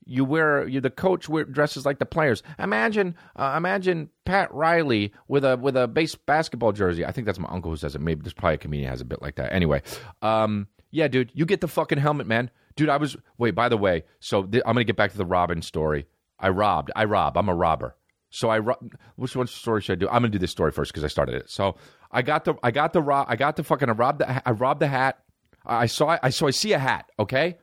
[0.06, 2.44] you wear you the coach wear, dresses like the players.
[2.60, 7.06] Imagine uh, imagine Pat Riley with a with a base basketball jersey.
[7.06, 8.02] I think that's my uncle who says it.
[8.02, 9.54] Maybe there's probably a comedian has a bit like that.
[9.54, 9.82] Anyway,
[10.22, 12.50] um, yeah, dude, you get the fucking helmet, man.
[12.76, 13.52] Dude, I was wait.
[13.56, 16.08] By the way, so th- I'm gonna get back to the Robin story.
[16.40, 16.92] I robbed.
[16.96, 17.38] I rob.
[17.38, 17.96] I'm a robber.
[18.30, 20.08] So I ro- which one story should I do?
[20.08, 21.50] I'm gonna do this story first because I started it.
[21.50, 21.76] So
[22.12, 23.28] I got the I got the rob.
[23.30, 25.20] I got the fucking I robbed the I robbed the hat.
[25.66, 27.06] I saw I so I see a hat.
[27.20, 27.58] Okay,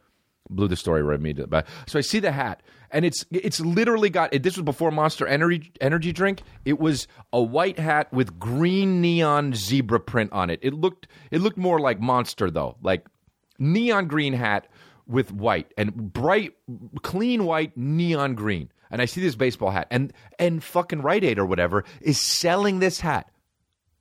[0.50, 1.48] blew the story right immediately.
[1.48, 4.32] But so I see the hat, and it's it's literally got.
[4.32, 6.42] This was before Monster Energy energy drink.
[6.64, 10.60] It was a white hat with green neon zebra print on it.
[10.62, 13.06] It looked it looked more like Monster though, like
[13.58, 14.68] neon green hat
[15.06, 16.54] with white and bright,
[17.02, 18.70] clean white, neon green.
[18.92, 22.80] And I see this baseball hat, and and fucking Rite Aid or whatever is selling
[22.80, 23.30] this hat.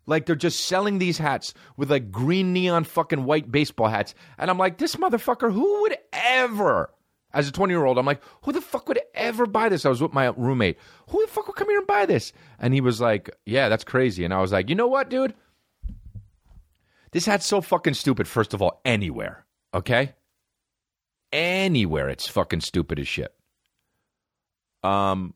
[0.10, 4.16] Like they're just selling these hats with like green neon fucking white baseball hats.
[4.40, 6.90] And I'm like, this motherfucker, who would ever,
[7.32, 9.86] as a 20 year old, I'm like, who the fuck would ever buy this?
[9.86, 10.80] I was with my roommate.
[11.10, 12.34] Who the fuck would come here and buy this?
[12.58, 14.26] And he was like, yeah, that's crazy.
[14.26, 15.36] And I was like, you know what, dude?
[17.12, 19.46] This hat's so fucking stupid, first of all, anywhere.
[19.76, 20.14] Okay?
[21.32, 23.32] Anywhere it's fucking stupid as shit.
[24.84, 25.36] Um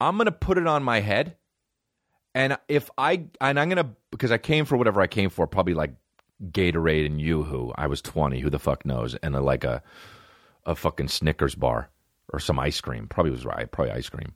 [0.00, 1.36] I'm gonna put it on my head.
[2.34, 5.74] And if I and I'm gonna because I came for whatever I came for, probably
[5.74, 5.92] like
[6.50, 7.72] Gatorade and Yoo-Hoo.
[7.76, 8.40] I was 20.
[8.40, 9.14] Who the fuck knows?
[9.16, 9.82] And a, like a
[10.64, 11.90] a fucking Snickers bar
[12.32, 13.06] or some ice cream.
[13.08, 13.70] Probably was right.
[13.70, 14.34] Probably ice cream.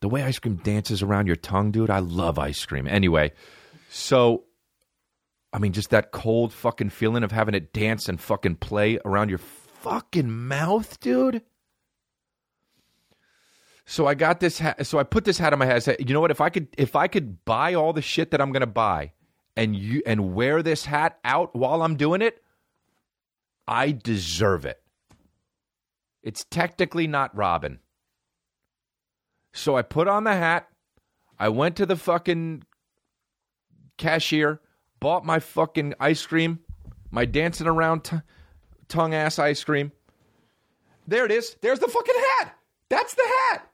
[0.00, 1.90] The way ice cream dances around your tongue, dude.
[1.90, 2.86] I love ice cream.
[2.86, 3.32] Anyway,
[3.90, 4.44] so
[5.52, 9.30] I mean, just that cold fucking feeling of having it dance and fucking play around
[9.30, 11.42] your fucking mouth, dude.
[13.86, 14.60] So I got this.
[14.82, 15.76] So I put this hat on my head.
[15.76, 16.32] I said, you know what?
[16.32, 19.12] If I could, if I could buy all the shit that I'm gonna buy,
[19.56, 22.42] and you and wear this hat out while I'm doing it,
[23.66, 24.80] I deserve it.
[26.22, 27.78] It's technically not Robin.
[29.52, 30.68] So I put on the hat.
[31.38, 32.64] I went to the fucking
[33.96, 34.60] cashier,
[35.00, 36.58] bought my fucking ice cream,
[37.10, 38.16] my dancing around t-
[38.88, 39.92] tongue ass ice cream.
[41.06, 41.56] There it is.
[41.62, 42.54] There's the fucking hat.
[42.88, 43.70] That's the hat.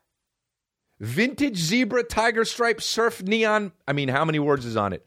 [1.02, 3.72] Vintage zebra tiger stripe surf neon.
[3.88, 5.04] I mean, how many words is on it?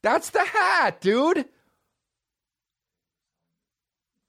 [0.00, 1.44] That's the hat, dude.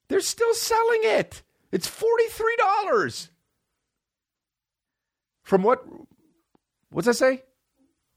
[0.10, 1.42] They're still selling it.
[1.72, 3.30] It's $43.
[5.44, 5.86] From what?
[6.90, 7.44] What's that say?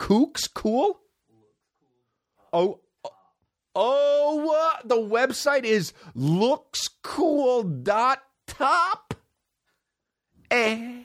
[0.01, 0.99] Kooks Cool?
[2.53, 2.81] Oh,
[3.77, 9.15] oh, uh, the website is lookscool.top.
[10.51, 11.05] Eh.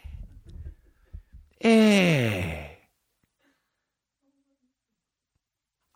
[1.61, 2.67] Eh.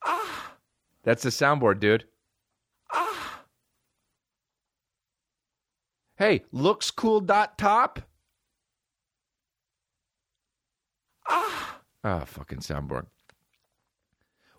[0.03, 0.55] Ah.
[1.03, 2.05] That's the soundboard, dude.
[2.91, 3.43] Ah.
[6.17, 8.01] Hey, lookscool.top.
[11.29, 11.79] Ah.
[12.03, 13.05] Ah, fucking soundboard.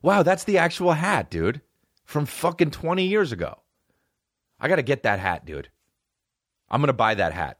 [0.00, 1.60] Wow, that's the actual hat, dude.
[2.04, 3.60] From fucking 20 years ago.
[4.60, 5.68] I got to get that hat, dude.
[6.70, 7.58] I'm going to buy that hat.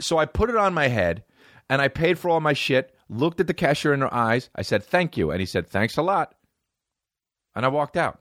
[0.00, 1.24] So I put it on my head
[1.68, 4.50] and I paid for all my shit, looked at the cashier in her eyes.
[4.54, 5.30] I said, thank you.
[5.30, 6.34] And he said, thanks a lot.
[7.54, 8.20] And I walked out.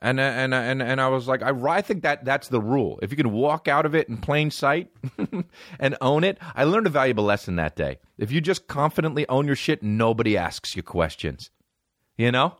[0.00, 2.98] And, and, and, and I was like, I, I think that that's the rule.
[3.00, 4.90] If you can walk out of it in plain sight
[5.80, 7.98] and own it, I learned a valuable lesson that day.
[8.18, 11.50] If you just confidently own your shit, nobody asks you questions.
[12.18, 12.56] You know?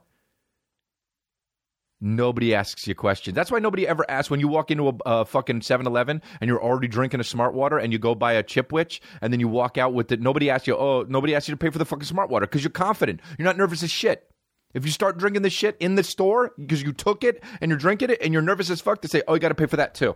[2.06, 3.34] Nobody asks you questions.
[3.34, 6.62] That's why nobody ever asks when you walk into a, a fucking 7-Eleven and you're
[6.62, 9.78] already drinking a smart water and you go buy a Chipwich and then you walk
[9.78, 10.20] out with it.
[10.20, 12.62] Nobody asks you, oh, nobody asks you to pay for the fucking smart water because
[12.62, 13.20] you're confident.
[13.38, 14.30] You're not nervous as shit.
[14.74, 17.78] If you start drinking the shit in the store because you took it and you're
[17.78, 19.76] drinking it and you're nervous as fuck to say, oh, you got to pay for
[19.76, 20.14] that too.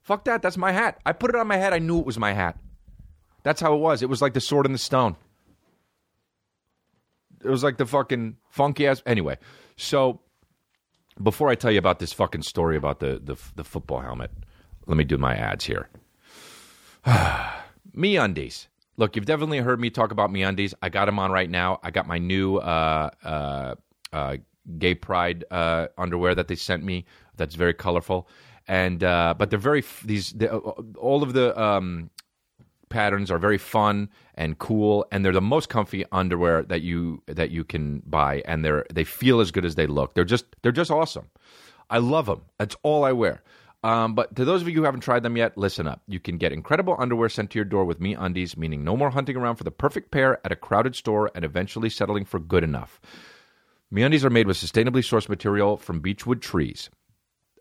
[0.00, 0.40] Fuck that.
[0.40, 1.02] That's my hat.
[1.04, 1.74] I put it on my head.
[1.74, 2.56] I knew it was my hat.
[3.42, 4.02] That's how it was.
[4.02, 5.16] It was like the sword and the stone.
[7.44, 9.02] It was like the fucking funky ass.
[9.04, 9.36] Anyway,
[9.76, 10.20] so
[11.22, 14.30] before I tell you about this fucking story about the the, the football helmet,
[14.86, 15.88] let me do my ads here.
[17.94, 18.68] me undies.
[18.96, 20.74] Look, you've definitely heard me talk about me undies.
[20.80, 21.80] I got them on right now.
[21.82, 23.74] I got my new uh, uh,
[24.12, 24.36] uh,
[24.78, 27.04] gay pride uh, underwear that they sent me.
[27.36, 28.28] That's very colorful,
[28.68, 32.10] and uh, but they're very these they, all of the um,
[32.94, 37.50] patterns are very fun and cool, and they're the most comfy underwear that you that
[37.50, 40.14] you can buy, and they're they feel as good as they look.
[40.14, 41.28] They're just they're just awesome.
[41.90, 42.42] I love them.
[42.56, 43.42] That's all I wear.
[43.82, 46.02] Um, but to those of you who haven't tried them yet, listen up.
[46.06, 49.10] You can get incredible underwear sent to your door with Me Undies, meaning no more
[49.10, 52.64] hunting around for the perfect pair at a crowded store and eventually settling for good
[52.64, 53.00] enough.
[53.90, 56.88] Me Undies are made with sustainably sourced material from beechwood trees.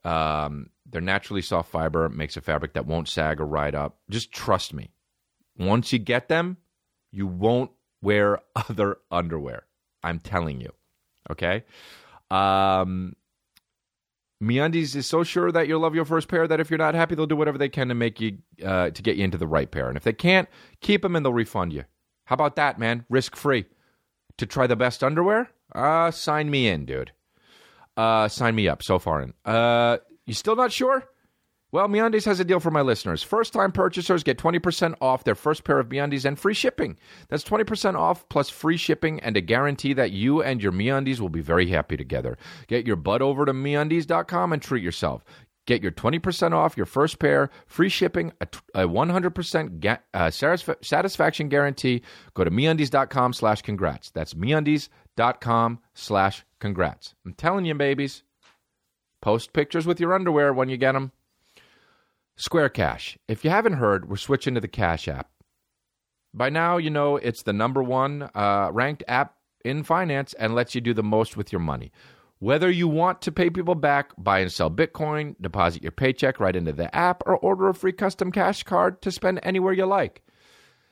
[0.06, 3.98] Um, they're naturally soft fiber, makes a fabric that won't sag or ride up.
[4.10, 4.91] Just trust me.
[5.58, 6.58] Once you get them,
[7.12, 9.63] you won't wear other underwear.
[10.04, 10.72] I'm telling you.
[11.30, 11.63] Okay?
[12.30, 13.16] Um,
[14.44, 17.16] MeUndies is so sure that you'll love your first pair that if you're not happy,
[17.16, 19.70] they'll do whatever they can to make you uh, to get you into the right
[19.70, 19.88] pair.
[19.88, 20.50] And if they can't,
[20.82, 21.86] keep them and they'll refund you.
[22.26, 23.06] How about that, man?
[23.10, 23.66] Risk free.
[24.38, 25.50] To try the best underwear?
[25.74, 27.12] Uh, sign me in, dude.
[27.96, 28.82] Uh, sign me up.
[28.82, 29.34] So far in.
[29.46, 31.04] Uh, you still not sure?
[31.74, 33.24] Well, MeUndies has a deal for my listeners.
[33.24, 37.00] First-time purchasers get 20% off their first pair of MeUndies and free shipping.
[37.30, 41.30] That's 20% off plus free shipping and a guarantee that you and your MeUndies will
[41.30, 42.38] be very happy together.
[42.68, 45.24] Get your butt over to MeUndies.com and treat yourself.
[45.66, 48.34] Get your 20% off your first pair, free shipping,
[48.76, 52.04] a, 100% ga- uh, satisfaction guarantee.
[52.36, 54.12] Go to MeUndies.com slash congrats.
[54.12, 57.16] That's MeUndies.com slash congrats.
[57.26, 58.22] I'm telling you, babies,
[59.24, 61.12] post pictures with your underwear when you get them.
[62.36, 63.17] Square Cash.
[63.28, 65.30] If you haven't heard, we're switching to the Cash app.
[66.34, 70.74] By now, you know it's the number one uh, ranked app in finance and lets
[70.74, 71.91] you do the most with your money.
[72.39, 76.56] Whether you want to pay people back, buy and sell Bitcoin, deposit your paycheck right
[76.56, 80.24] into the app, or order a free custom cash card to spend anywhere you like.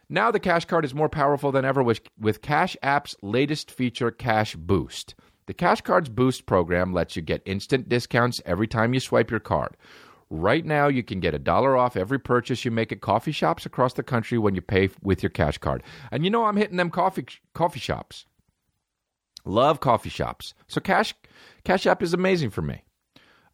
[0.08, 4.12] Now the Cash Card is more powerful than ever with, with Cash App's latest feature,
[4.12, 5.16] Cash Boost.
[5.48, 9.40] The Cash Card's Boost program lets you get instant discounts every time you swipe your
[9.40, 9.76] card.
[10.34, 13.66] Right now, you can get a dollar off every purchase you make at coffee shops
[13.66, 15.84] across the country when you pay with your cash card.
[16.10, 18.26] And you know I'm hitting them coffee coffee shops.
[19.44, 20.54] Love coffee shops.
[20.68, 21.16] So Cash
[21.66, 22.86] Cash App is amazing for me,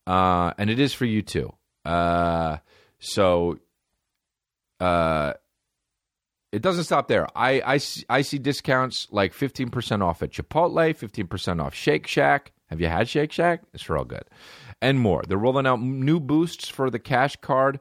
[0.06, 1.52] uh, and it is for you too.
[1.84, 2.58] Uh,
[3.00, 3.58] so
[4.80, 5.34] uh,
[6.52, 7.28] it doesn't stop there.
[7.36, 12.52] I, I, I see discounts like 15% off at Chipotle, 15% off Shake Shack.
[12.68, 13.64] Have you had Shake Shack?
[13.74, 14.26] It's real good
[14.82, 15.24] and more.
[15.28, 17.80] They're rolling out new boosts for the Cash Card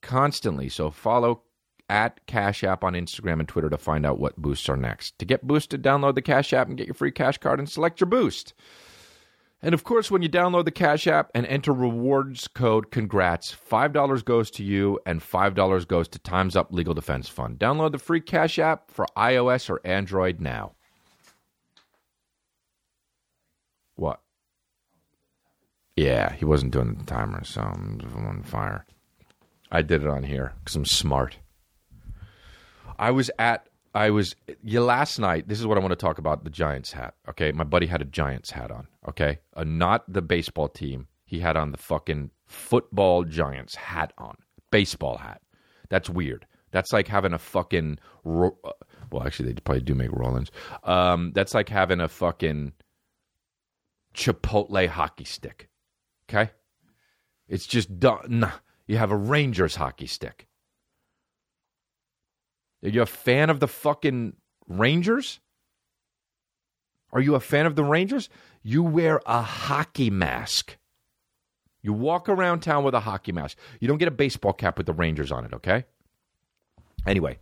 [0.00, 1.42] constantly, so follow
[1.88, 5.18] at Cash App on Instagram and Twitter to find out what boosts are next.
[5.18, 8.00] To get boosted, download the Cash App and get your free Cash Card and select
[8.00, 8.54] your boost.
[9.64, 14.24] And of course, when you download the Cash App and enter rewards code congrats, $5
[14.24, 17.58] goes to you and $5 goes to Time's Up Legal Defense Fund.
[17.58, 20.72] Download the free Cash App for iOS or Android now.
[23.94, 24.20] What?
[25.96, 28.86] Yeah, he wasn't doing the timer, so I'm on fire.
[29.70, 31.38] I did it on here because I'm smart.
[32.98, 35.48] I was at I was yeah, last night.
[35.48, 37.14] This is what I want to talk about: the Giants hat.
[37.28, 38.86] Okay, my buddy had a Giants hat on.
[39.08, 41.08] Okay, uh, not the baseball team.
[41.26, 44.36] He had on the fucking football Giants hat on,
[44.70, 45.42] baseball hat.
[45.88, 46.46] That's weird.
[46.70, 47.98] That's like having a fucking.
[48.24, 48.72] Ro- uh,
[49.10, 50.50] well, actually, they probably do make Rollins.
[50.84, 52.72] Um, that's like having a fucking
[54.14, 55.68] Chipotle hockey stick.
[56.32, 56.50] Okay?
[57.48, 58.50] It's just done.
[58.86, 60.46] You have a Rangers hockey stick.
[62.82, 64.34] Are you a fan of the fucking
[64.66, 65.40] Rangers?
[67.12, 68.28] Are you a fan of the Rangers?
[68.62, 70.78] You wear a hockey mask.
[71.82, 73.58] You walk around town with a hockey mask.
[73.80, 75.84] You don't get a baseball cap with the Rangers on it, okay?
[77.06, 77.38] Anyway,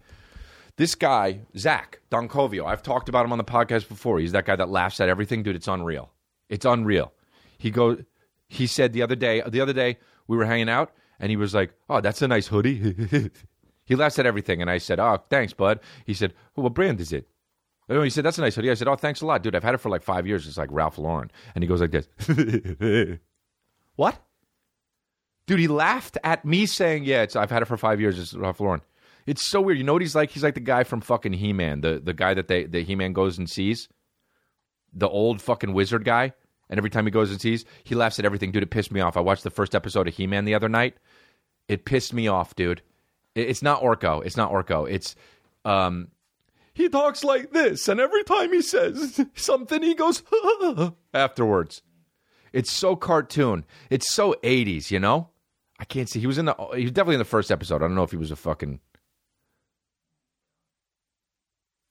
[0.77, 4.19] this guy, Zach Doncovio, I've talked about him on the podcast before.
[4.19, 5.43] He's that guy that laughs at everything.
[5.43, 6.11] Dude, it's unreal.
[6.49, 7.13] It's unreal.
[7.59, 8.03] He goes,
[8.51, 11.55] he said the other day, the other day we were hanging out, and he was
[11.55, 13.31] like, "Oh, that's a nice hoodie."
[13.87, 17.13] he laughs at everything, and I said, "Oh, thanks, bud." He said, "What brand is
[17.13, 17.29] it?"
[17.91, 18.71] Oh, he said, that's a nice hoodie.
[18.71, 19.57] I said, oh, thanks a lot, dude.
[19.57, 20.47] I've had it for like five years.
[20.47, 21.29] It's like Ralph Lauren.
[21.55, 22.07] And he goes like this.
[23.97, 24.17] what?
[25.47, 28.17] Dude, he laughed at me saying, yeah, it's, I've had it for five years.
[28.17, 28.81] It's Ralph Lauren.
[29.27, 29.79] It's so weird.
[29.79, 30.31] You know what he's like?
[30.31, 32.95] He's like the guy from fucking He Man, the, the guy that they, the He
[32.95, 33.89] Man goes and sees.
[34.93, 36.35] The old fucking wizard guy.
[36.71, 38.53] And every time he goes and sees, he laughs at everything.
[38.53, 39.17] Dude, it pissed me off.
[39.17, 40.97] I watched the first episode of He Man the other night.
[41.69, 42.81] It pissed me off, dude.
[43.35, 44.25] It's not Orko.
[44.25, 44.91] It's not Orko.
[44.91, 45.15] It's
[45.65, 46.09] um
[46.73, 50.23] he talks like this, and every time he says something, he goes
[51.15, 51.83] afterwards.
[52.53, 53.65] It's so cartoon.
[53.91, 55.29] It's so 80s, you know?
[55.79, 56.21] I can't see.
[56.21, 57.77] He was in the he was definitely in the first episode.
[57.77, 58.81] I don't know if he was a fucking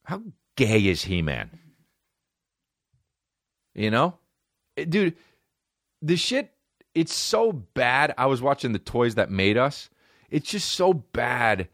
[0.03, 0.21] How
[0.55, 1.51] gay is He-Man?
[3.75, 4.17] You know?
[4.85, 5.15] Dude,
[6.01, 6.53] the shit
[6.95, 8.13] it's so bad.
[8.17, 9.89] I was watching the toys that made us.
[10.29, 11.69] It's just so bad.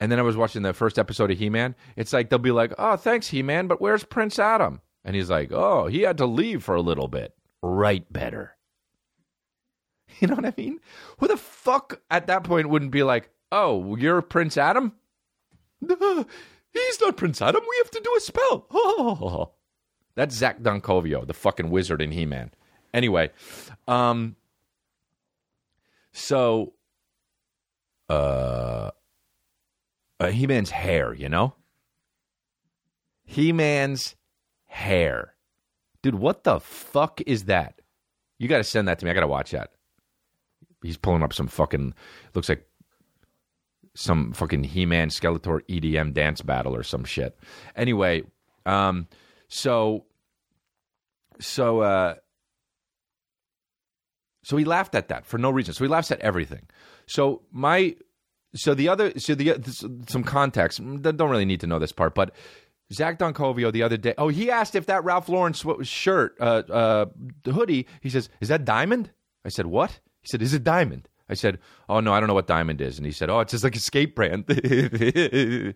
[0.00, 1.74] And then I was watching the first episode of He Man.
[1.94, 5.30] It's like they'll be like, "Oh, thanks, He Man, but where's Prince Adam?" And he's
[5.30, 7.34] like, "Oh, he had to leave for a little bit.
[7.62, 8.56] Write better."
[10.18, 10.80] You know what I mean?
[11.18, 14.92] Who the fuck at that point wouldn't be like, "Oh, you're Prince Adam?"
[15.80, 16.26] "No,
[16.72, 17.62] he's not Prince Adam.
[17.62, 18.66] We have to do a spell.
[18.72, 19.52] Oh.
[20.14, 22.50] That's Zach Doncovio, the fucking wizard in He Man.
[22.92, 23.30] Anyway,
[23.86, 24.36] um,
[26.12, 26.72] so,
[28.08, 28.90] uh,
[30.18, 31.54] uh He Man's hair, you know?
[33.24, 34.16] He Man's
[34.66, 35.34] hair.
[36.02, 37.80] Dude, what the fuck is that?
[38.38, 39.10] You got to send that to me.
[39.10, 39.70] I got to watch that.
[40.82, 41.94] He's pulling up some fucking,
[42.34, 42.66] looks like
[43.94, 47.38] some fucking He Man Skeletor EDM dance battle or some shit.
[47.76, 48.22] Anyway,
[48.66, 49.06] um,
[49.50, 50.06] so,
[51.40, 52.14] so, uh,
[54.42, 55.74] so he laughed at that for no reason.
[55.74, 56.66] So he laughs at everything.
[57.06, 57.94] So my,
[58.54, 60.82] so the other, so the this- some context.
[60.82, 62.34] mm, Don't really need to know this part, but
[62.92, 64.14] Zach Doncovio the other day.
[64.18, 67.06] Oh, he asked if that Ralph Lauren shirt, uh, uh,
[67.44, 67.86] hoodie.
[68.00, 69.10] He says, "Is that diamond?"
[69.44, 72.34] I said, "What?" He said, "Is it diamond?" I said, "Oh no, I don't know
[72.34, 74.44] what diamond is." And he said, "Oh, it's just like a skate brand."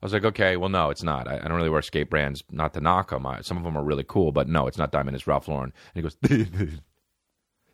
[0.00, 1.26] I was like, "Okay, well, no, it's not.
[1.26, 2.44] I, I don't really wear skate brands.
[2.50, 3.26] Not to knock them.
[3.26, 5.16] I, some of them are really cool, but no, it's not diamond.
[5.16, 6.16] It's Ralph Lauren." And he goes.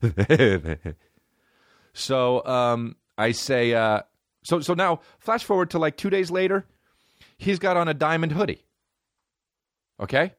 [1.92, 4.00] so um, I say, uh,
[4.42, 6.66] so so now flash forward to like two days later,
[7.36, 8.64] he's got on a diamond hoodie.
[10.00, 10.32] Okay,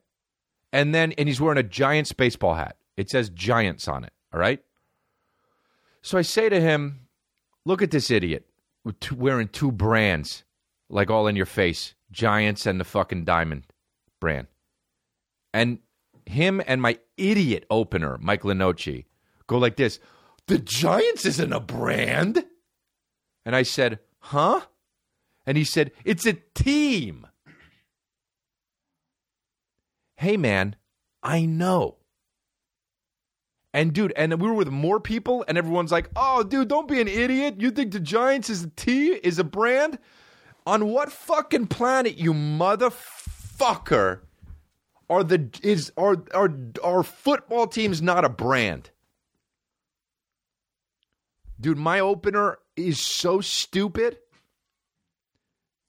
[0.74, 2.78] and then and he's wearing a Giants baseball hat.
[2.98, 4.14] It says Giants on it.
[4.34, 4.62] All right.
[6.02, 7.08] So I say to him,
[7.64, 8.48] "Look at this idiot
[9.12, 10.44] wearing two brands,
[10.90, 13.64] like all in your face, Giants and the fucking Diamond
[14.20, 14.48] brand."
[15.54, 15.80] And
[16.26, 19.06] him and my idiot opener, Mike Linoci,
[19.48, 20.00] go like this
[20.48, 22.46] The Giants isn't a brand.
[23.46, 24.62] And I said, Huh?
[25.46, 27.28] And he said, It's a team.
[30.18, 30.76] Hey, man,
[31.22, 31.98] I know.
[33.74, 37.02] And dude, and we were with more people, and everyone's like, "Oh, dude, don't be
[37.02, 37.56] an idiot.
[37.60, 40.00] You think the Giants is a T is a brand?
[40.66, 44.22] On what fucking planet, you motherfucker,
[45.10, 46.50] are the is are are
[46.84, 48.90] are football teams not a brand?
[51.60, 54.18] Dude, my opener is so stupid.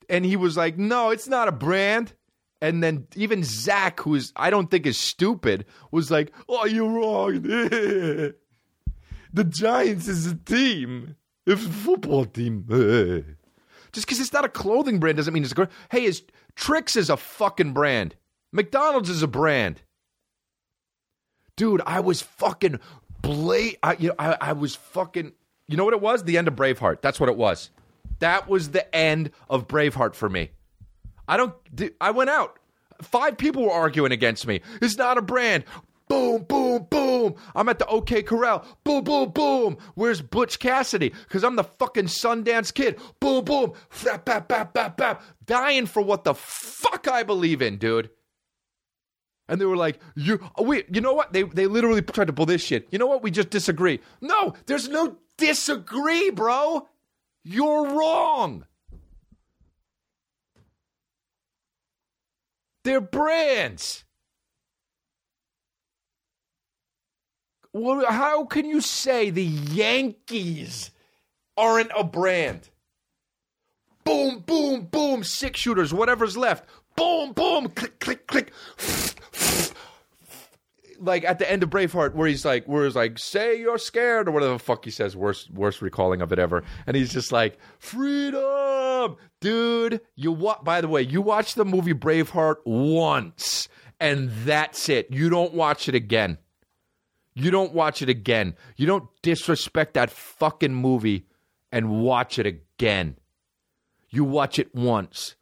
[0.08, 2.12] And he was like, "No, it's not a brand."
[2.60, 6.90] And then even Zach, who is I don't think is stupid, was like, "Oh, you're
[6.90, 7.42] wrong.
[7.42, 8.34] the
[9.48, 11.16] Giants is a team.
[11.46, 12.66] It's a football team.
[13.96, 16.22] Just because it's not a clothing brand doesn't mean it's a gr- Hey, is
[16.54, 18.14] Trix is a fucking brand.
[18.52, 19.80] McDonald's is a brand.
[21.56, 22.78] Dude, I was fucking
[23.22, 25.32] bla I, you know, I, I was fucking.
[25.66, 26.24] You know what it was?
[26.24, 27.00] The end of Braveheart.
[27.00, 27.70] That's what it was.
[28.18, 30.50] That was the end of Braveheart for me.
[31.26, 31.54] I don't.
[31.98, 32.58] I went out.
[33.00, 34.60] Five people were arguing against me.
[34.82, 35.64] It's not a brand.
[36.08, 37.34] Boom, boom, boom.
[37.54, 38.64] I'm at the OK Corral.
[38.84, 39.78] Boom, boom, boom.
[39.94, 41.10] Where's Butch Cassidy?
[41.10, 43.00] Because I'm the fucking Sundance kid.
[43.18, 43.72] Boom, boom.
[43.88, 45.22] Flap, bap, bap, bap, bap.
[45.44, 48.10] Dying for what the fuck I believe in, dude.
[49.48, 51.32] And they were like, "You, wait, you know what?
[51.32, 52.88] They they literally tried to pull this shit.
[52.90, 53.22] You know what?
[53.22, 54.00] We just disagree.
[54.20, 56.88] No, there's no disagree, bro.
[57.44, 58.64] You're wrong.
[62.82, 64.04] They're brands.
[67.78, 70.90] Well, how can you say the Yankees
[71.58, 72.70] aren't a brand?
[74.02, 76.64] Boom, boom, boom, six shooters, whatever's left.
[76.96, 78.50] Boom, boom, click, click, click.
[80.98, 84.28] Like at the end of Braveheart, where he's like, where he's like, say you're scared,
[84.28, 86.64] or whatever the fuck he says, worst, worst recalling of it ever.
[86.86, 89.16] And he's just like, freedom.
[89.42, 90.00] dude.
[90.14, 93.68] You wa- By the way, you watch the movie Braveheart once,
[94.00, 95.08] and that's it.
[95.10, 96.38] You don't watch it again.
[97.38, 98.56] You don't watch it again.
[98.76, 101.26] You don't disrespect that fucking movie
[101.70, 103.18] and watch it again.
[104.08, 105.36] You watch it once.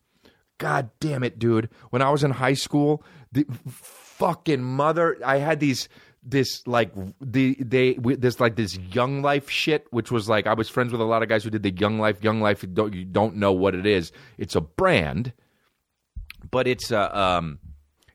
[0.58, 1.70] God damn it, dude.
[1.90, 5.88] When I was in high school, the fucking mother, I had these
[6.24, 6.90] this like
[7.20, 11.02] the they this like this young life shit which was like I was friends with
[11.02, 13.36] a lot of guys who did the young life young life you don't you don't
[13.36, 15.34] know what it is it's a brand
[16.50, 17.58] but it's a um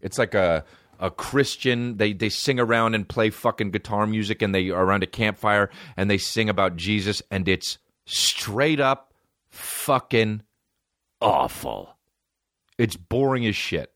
[0.01, 0.65] it's like a
[0.99, 5.03] a Christian they they sing around and play fucking guitar music and they are around
[5.03, 9.13] a campfire and they sing about Jesus and it's straight up
[9.49, 10.41] fucking
[11.21, 11.97] awful
[12.77, 13.93] it's boring as shit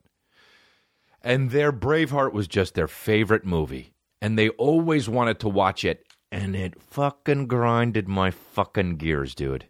[1.24, 3.94] and their Braveheart was just their favorite movie.
[4.20, 9.68] And they always wanted to watch it, and it fucking grinded my fucking gears, dude.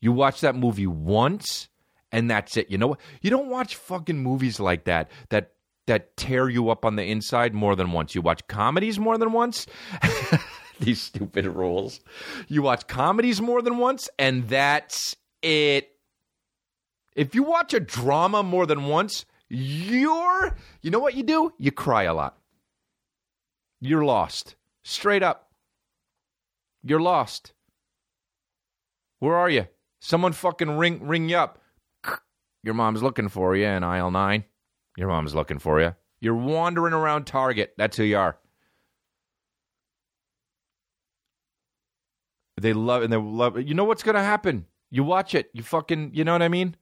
[0.00, 1.68] You watch that movie once,
[2.10, 2.70] and that's it.
[2.70, 3.00] You know what?
[3.20, 5.52] You don't watch fucking movies like that that
[5.86, 8.14] that tear you up on the inside more than once.
[8.14, 9.66] You watch comedies more than once.
[10.80, 12.00] These stupid rules.
[12.48, 15.90] You watch comedies more than once, and that's it.
[17.14, 21.52] If you watch a drama more than once, you're, you know what you do?
[21.58, 22.38] You cry a lot.
[23.80, 24.54] You're lost.
[24.84, 25.50] Straight up.
[26.82, 27.52] You're lost.
[29.18, 29.66] Where are you?
[30.00, 31.58] Someone fucking ring ring you up.
[32.62, 34.44] Your mom's looking for you in aisle 9.
[35.00, 35.96] Your mom's looking for you.
[36.20, 37.74] You're wandering around Target.
[37.76, 38.36] That's who you are.
[42.60, 44.66] They love and they love You know what's going to happen?
[44.90, 45.50] You watch it.
[45.54, 46.76] You fucking, you know what I mean?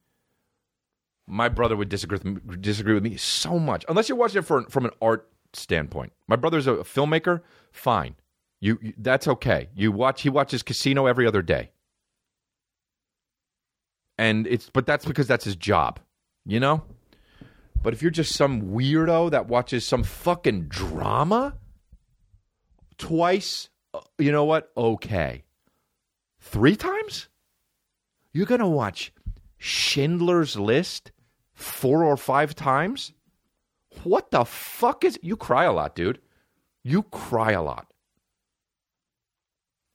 [1.29, 3.85] my brother would disagree with me, disagree with me so much.
[3.87, 6.11] Unless you're watching it for, from an art standpoint.
[6.27, 7.41] My brother's a filmmaker.
[7.71, 8.15] Fine,
[8.59, 9.69] you, you that's okay.
[9.75, 10.23] You watch.
[10.23, 11.69] He watches Casino every other day,
[14.17, 15.99] and it's but that's because that's his job,
[16.45, 16.83] you know.
[17.81, 21.57] But if you're just some weirdo that watches some fucking drama
[22.97, 24.71] twice, uh, you know what?
[24.75, 25.43] Okay,
[26.39, 27.29] three times.
[28.33, 29.13] You're gonna watch
[29.57, 31.11] Schindler's List
[31.53, 33.13] four or five times?
[34.03, 36.19] What the fuck is you cry a lot, dude.
[36.83, 37.87] You cry a lot.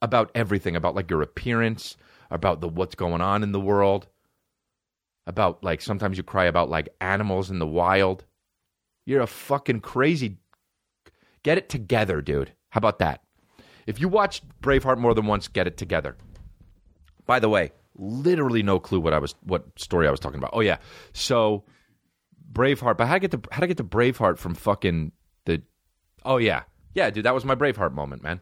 [0.02, 1.96] About everything, about like your appearance,
[2.30, 4.08] about the what's going on in the world,
[5.26, 8.24] about like sometimes you cry about like animals in the wild.
[9.06, 10.38] You're a fucking crazy
[11.44, 12.52] Get it together, dude.
[12.70, 13.20] How about that?
[13.86, 16.16] If you watched Braveheart more than once, get it together.
[17.26, 20.50] By the way, literally no clue what I was what story I was talking about.
[20.54, 20.78] Oh yeah,
[21.12, 21.64] so
[22.50, 22.96] Braveheart.
[22.96, 25.12] But how to get to how to get to Braveheart from fucking
[25.44, 25.62] the?
[26.24, 26.62] Oh yeah,
[26.94, 27.26] yeah, dude.
[27.26, 28.40] That was my Braveheart moment, man.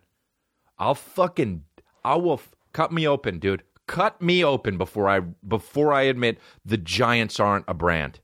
[0.78, 1.64] I'll fucking
[2.04, 3.64] I will f- cut me open, dude.
[3.92, 8.20] Cut me open before I before I admit the Giants aren't a brand.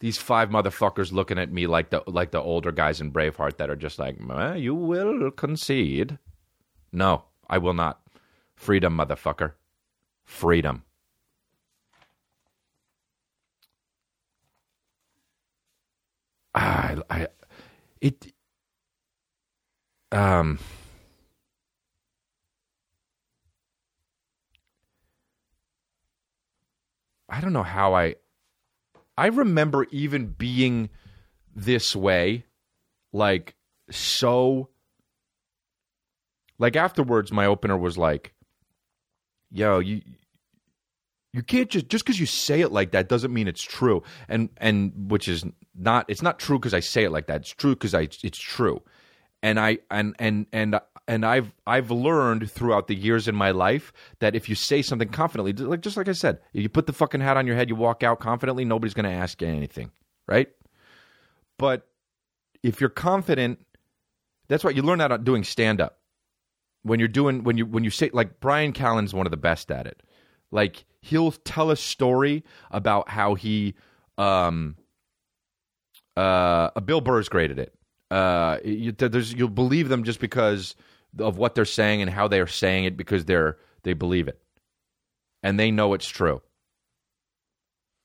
[0.00, 3.70] These five motherfuckers looking at me like the like the older guys in Braveheart that
[3.70, 6.18] are just like, "Eh, you will concede.
[6.92, 8.02] No, I will not.
[8.56, 9.54] Freedom, motherfucker.
[10.26, 10.82] Freedom.
[16.54, 17.28] Ah, I, I,
[18.02, 18.34] it,
[20.12, 20.58] um,
[27.36, 28.14] I don't know how I,
[29.18, 30.88] I remember even being
[31.54, 32.46] this way,
[33.12, 33.54] like
[33.90, 34.70] so.
[36.58, 38.32] Like afterwards, my opener was like,
[39.50, 40.00] "Yo, you
[41.34, 44.48] you can't just just because you say it like that doesn't mean it's true." And
[44.56, 47.42] and which is not it's not true because I say it like that.
[47.42, 48.82] It's true because I it's true.
[49.42, 53.92] And I and and and and I've I've learned throughout the years in my life
[54.20, 57.20] that if you say something confidently, like just like I said, you put the fucking
[57.20, 59.90] hat on your head, you walk out confidently, nobody's going to ask you anything,
[60.26, 60.48] right?
[61.58, 61.86] But
[62.62, 63.64] if you're confident,
[64.48, 65.98] that's what you learn that doing stand up.
[66.82, 69.70] When you're doing when you when you say like Brian Callen's one of the best
[69.70, 70.02] at it.
[70.52, 73.74] Like he'll tell a story about how he
[74.18, 74.76] um
[76.16, 77.74] uh Bill Burr's at it.
[78.10, 80.76] Uh you, there's you'll believe them just because
[81.18, 84.40] of what they're saying and how they're saying it because they're they believe it.
[85.42, 86.42] And they know it's true.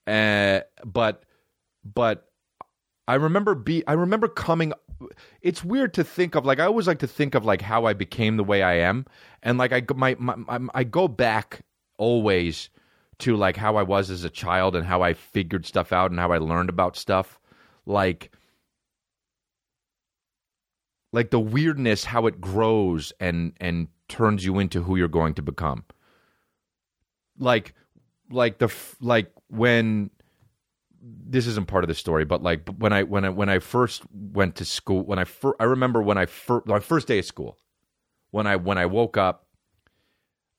[0.07, 1.24] Uh, but
[1.84, 2.28] but
[3.07, 4.74] I remember be I remember coming
[5.41, 7.93] it's weird to think of like I always like to think of like how I
[7.93, 9.05] became the way I am
[9.41, 11.62] and like I my, my, my I go back
[11.97, 12.70] always
[13.20, 16.20] to like how I was as a child and how I figured stuff out and
[16.20, 17.39] how I learned about stuff
[17.86, 18.32] like
[21.12, 25.41] like the weirdness how it grows and and turns you into who you're going to
[25.41, 25.86] become
[27.38, 27.74] like
[28.30, 30.09] like the like when
[31.01, 34.03] this isn't part of the story, but like when I when I when I first
[34.12, 37.26] went to school, when I fir- I remember when I fir- my first day of
[37.26, 37.57] school,
[38.30, 39.47] when I when I woke up,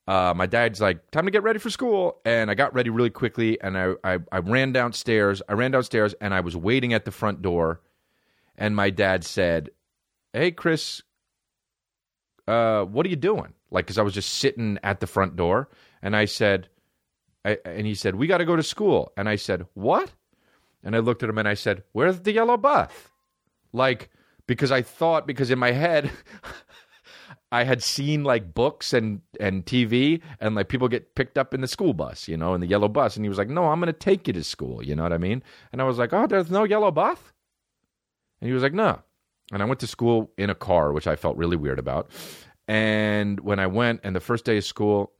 [0.08, 3.10] uh, my dad's like, "Time to get ready for school," and I got ready really
[3.10, 5.42] quickly, and I, I I ran downstairs.
[5.48, 7.80] I ran downstairs, and I was waiting at the front door,
[8.56, 9.70] and my dad said,
[10.32, 11.02] "Hey, Chris,
[12.46, 15.68] uh, what are you doing?" Like, because I was just sitting at the front door,
[16.02, 16.68] and I said,
[17.44, 20.12] I, and he said, "We got to go to school," and I said, "What?"
[20.84, 22.90] And I looked at him and I said, Where's the yellow bus?
[23.72, 24.10] Like,
[24.46, 26.10] because I thought, because in my head,
[27.52, 31.60] I had seen like books and, and TV and like people get picked up in
[31.60, 33.16] the school bus, you know, in the yellow bus.
[33.16, 34.82] And he was like, No, I'm going to take you to school.
[34.82, 35.42] You know what I mean?
[35.70, 37.18] And I was like, Oh, there's no yellow bus?
[38.40, 39.00] And he was like, No.
[39.50, 42.10] And I went to school in a car, which I felt really weird about.
[42.68, 45.12] And when I went, and the first day of school,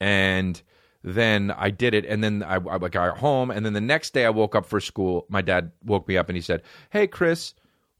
[0.00, 0.60] and
[1.04, 4.26] then I did it, and then I, I got home, and then the next day
[4.26, 5.26] I woke up for school.
[5.28, 7.54] My dad woke me up and he said, "Hey, Chris,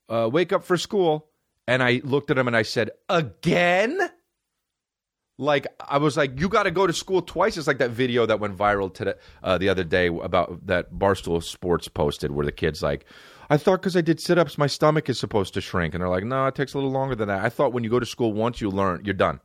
[0.08, 1.28] uh, wake up for school."
[1.66, 3.98] And I looked at him and I said, "Again."
[5.40, 7.56] Like I was like, you got to go to school twice.
[7.56, 9.14] It's like that video that went viral today,
[9.44, 13.04] uh, the other day about that Barstool Sports posted, where the kids like,
[13.50, 16.08] I thought because I did sit ups, my stomach is supposed to shrink, and they're
[16.08, 17.44] like, no, it takes a little longer than that.
[17.44, 19.40] I thought when you go to school once, you learn, you're done.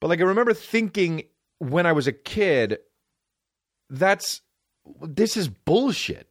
[0.00, 1.24] But like I remember thinking
[1.58, 2.78] when I was a kid,
[3.88, 4.40] that's
[5.02, 6.26] this is bullshit.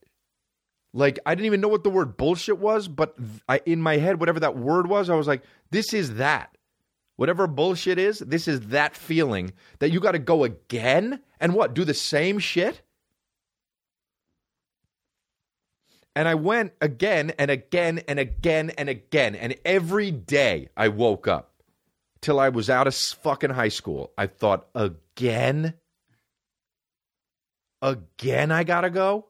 [0.93, 3.15] Like I didn't even know what the word bullshit was, but
[3.47, 6.55] I in my head, whatever that word was, I was like, this is that.
[7.15, 11.73] Whatever bullshit is, this is that feeling that you got to go again and what?
[11.73, 12.81] Do the same shit?
[16.19, 19.35] And I went again and again and again and again.
[19.35, 21.53] And every day I woke up
[22.19, 24.11] till I was out of fucking high school.
[24.17, 25.75] I thought, again?
[27.81, 29.27] Again, I gotta go?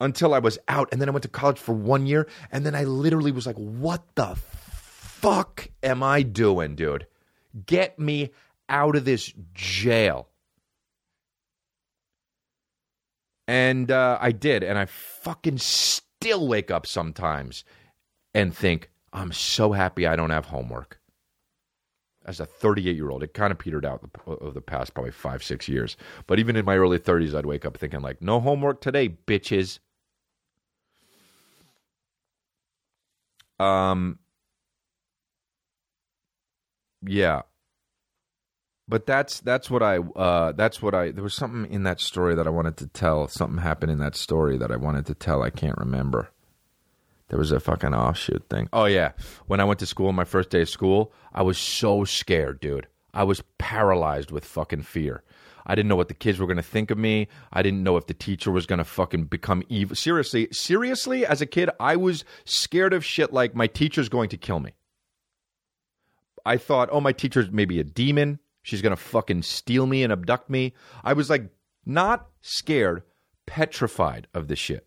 [0.00, 0.88] Until I was out.
[0.92, 2.26] And then I went to college for one year.
[2.50, 7.06] And then I literally was like, what the fuck am I doing, dude?
[7.66, 8.30] Get me
[8.66, 10.30] out of this jail.
[13.50, 14.62] And uh, I did.
[14.62, 17.64] And I fucking still wake up sometimes
[18.32, 21.00] and think, I'm so happy I don't have homework.
[22.24, 25.42] As a 38 year old, it kind of petered out over the past probably five,
[25.42, 25.96] six years.
[26.28, 29.80] But even in my early 30s, I'd wake up thinking, like, no homework today, bitches.
[33.58, 34.20] Um,
[37.04, 37.42] yeah,
[38.90, 42.34] but that's that's what I uh, that's what I there was something in that story
[42.34, 43.28] that I wanted to tell.
[43.28, 45.42] Something happened in that story that I wanted to tell.
[45.42, 46.30] I can't remember.
[47.28, 48.68] There was a fucking offshoot thing.
[48.72, 49.12] Oh yeah,
[49.46, 52.88] when I went to school, my first day of school, I was so scared, dude.
[53.14, 55.22] I was paralyzed with fucking fear.
[55.66, 57.28] I didn't know what the kids were going to think of me.
[57.52, 59.94] I didn't know if the teacher was going to fucking become evil.
[59.94, 64.36] Seriously, seriously, as a kid, I was scared of shit like my teacher's going to
[64.36, 64.72] kill me.
[66.44, 68.40] I thought, oh, my teacher's maybe a demon.
[68.62, 70.74] She's going to fucking steal me and abduct me.
[71.02, 71.50] I was like,
[71.86, 73.02] not scared,
[73.46, 74.86] petrified of this shit.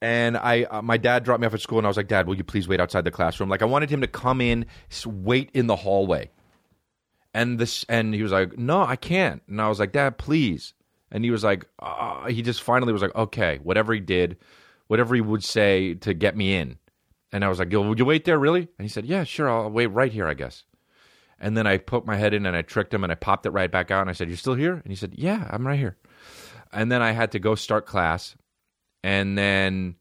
[0.00, 2.26] And I, uh, my dad dropped me off at school, and I was like, Dad,
[2.26, 3.48] will you please wait outside the classroom?
[3.48, 4.66] Like, I wanted him to come in,
[5.04, 6.30] wait in the hallway.
[7.34, 9.42] And this, and he was like, No, I can't.
[9.48, 10.72] And I was like, Dad, please.
[11.10, 14.38] And he was like, uh, he just finally was like, Okay, whatever he did,
[14.86, 16.78] whatever he would say to get me in.
[17.30, 18.60] And I was like, Would you wait there, really?
[18.78, 20.64] And he said, Yeah, sure, I'll wait right here, I guess.
[21.40, 23.50] And then I put my head in and I tricked him and I popped it
[23.50, 24.00] right back out.
[24.00, 24.74] And I said, You're still here?
[24.74, 25.96] And he said, Yeah, I'm right here.
[26.72, 28.34] And then I had to go start class.
[29.02, 29.96] And then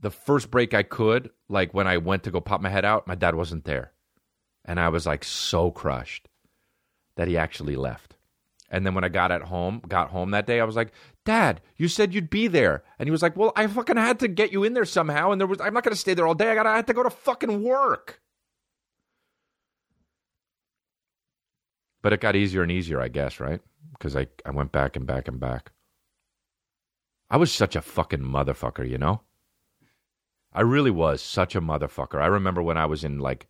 [0.00, 3.06] the first break I could, like when I went to go pop my head out,
[3.06, 3.92] my dad wasn't there.
[4.64, 6.28] And I was like so crushed
[7.16, 8.16] that he actually left.
[8.70, 10.92] And then when I got at home, got home that day, I was like,
[11.24, 14.28] "Dad, you said you'd be there." And he was like, "Well, I fucking had to
[14.28, 16.34] get you in there somehow, and there was I'm not going to stay there all
[16.34, 16.50] day.
[16.50, 18.20] I got I had to go to fucking work."
[22.04, 23.62] But it got easier and easier, I guess, right?
[23.92, 25.72] Because I I went back and back and back.
[27.30, 29.22] I was such a fucking motherfucker, you know?
[30.52, 32.20] I really was such a motherfucker.
[32.20, 33.46] I remember when I was in like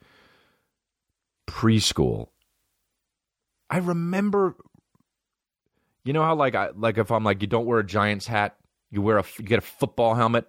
[1.48, 2.28] preschool.
[3.68, 4.55] I remember
[6.05, 8.57] you know how like I like if I'm like you don't wear a Giants hat,
[8.92, 10.46] you wear a you get a football helmet?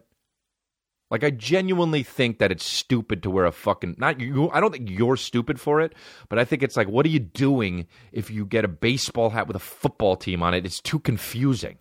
[1.15, 4.73] Like I genuinely think that it's stupid to wear a fucking not you I don't
[4.73, 5.95] think you're stupid for it,
[6.27, 9.47] but I think it's like what are you doing if you get a baseball hat
[9.47, 10.65] with a football team on it?
[10.65, 11.77] It's too confusing.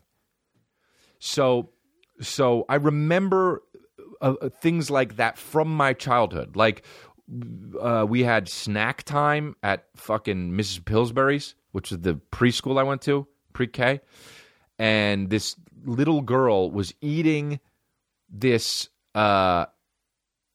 [1.19, 1.71] So,
[2.21, 3.65] so I remember
[4.21, 6.55] uh, things like that from my childhood.
[6.55, 6.85] Like
[7.81, 10.85] uh, we had snack time at fucking Mrs.
[10.85, 14.01] Pillsbury's, which is the preschool I went to, pre K.
[14.79, 17.59] And this little girl was eating
[18.31, 19.67] this uh,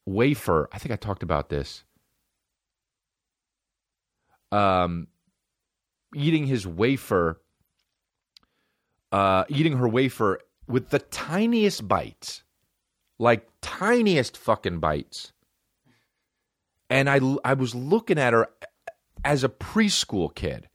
[0.06, 0.70] wafer.
[0.72, 1.84] I think I talked about this.
[4.52, 5.08] Um,
[6.16, 7.40] eating his wafer,
[9.12, 12.44] uh, eating her wafer with the tiniest bites,
[13.18, 15.34] like tiniest fucking bites.
[16.90, 18.48] And I, I was looking at her
[19.24, 20.70] as a preschool kid,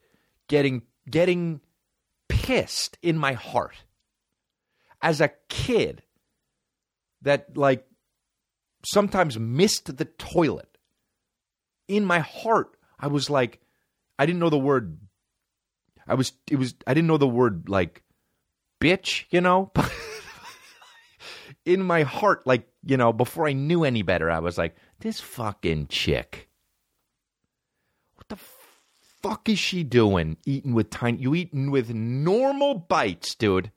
[0.48, 1.60] getting getting
[2.28, 3.74] pissed in my heart.
[5.02, 6.02] As a kid
[7.24, 7.86] that like
[8.86, 10.78] sometimes missed the toilet.
[11.88, 13.60] In my heart, I was like,
[14.18, 14.98] I didn't know the word.
[16.06, 18.02] I was, it was, I didn't know the word like
[18.80, 19.72] bitch, you know?
[21.64, 25.18] In my heart, like, you know, before I knew any better, I was like, this
[25.20, 26.50] fucking chick.
[28.16, 28.38] What the
[29.22, 33.70] fuck is she doing eating with tiny, you eating with normal bites, dude?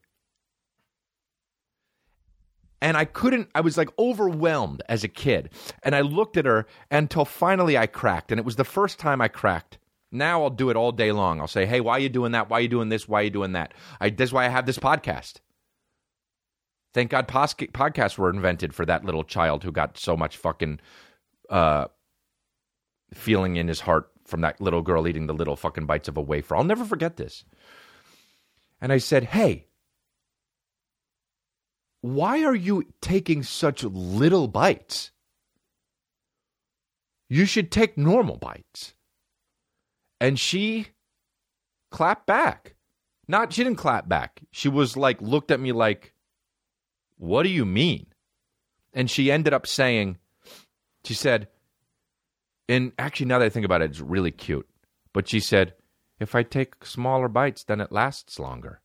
[2.82, 5.50] And I couldn't, I was like overwhelmed as a kid.
[5.84, 8.32] And I looked at her until finally I cracked.
[8.32, 9.78] And it was the first time I cracked.
[10.12, 11.42] Now I'll do it all day long.
[11.42, 12.50] I'll say, hey, why are you doing that?
[12.50, 13.08] Why are you doing this?
[13.08, 13.74] Why are you doing that?
[14.00, 15.42] I, that's why I have this podcast.
[16.94, 20.80] Thank God pos- podcasts were invented for that little child who got so much fucking
[21.50, 21.86] uh,
[23.14, 26.22] feeling in his heart from that little girl eating the little fucking bites of a
[26.22, 26.56] wafer.
[26.56, 27.44] I'll never forget this.
[28.80, 29.67] And I said, hey,
[32.02, 35.12] why are you taking such little bites?
[37.30, 38.94] You should take normal bites.
[40.20, 40.88] And she
[41.92, 42.76] clapped back.
[43.28, 44.42] Not, she didn't clap back.
[44.52, 46.14] She was like, looked at me like,
[47.18, 48.08] what do you mean?
[48.94, 50.18] And she ended up saying,
[51.04, 51.50] she said,
[52.70, 54.68] and actually, now that I think about it, it's really cute.
[55.14, 55.74] But she said,
[56.20, 58.82] if I take smaller bites, then it lasts longer.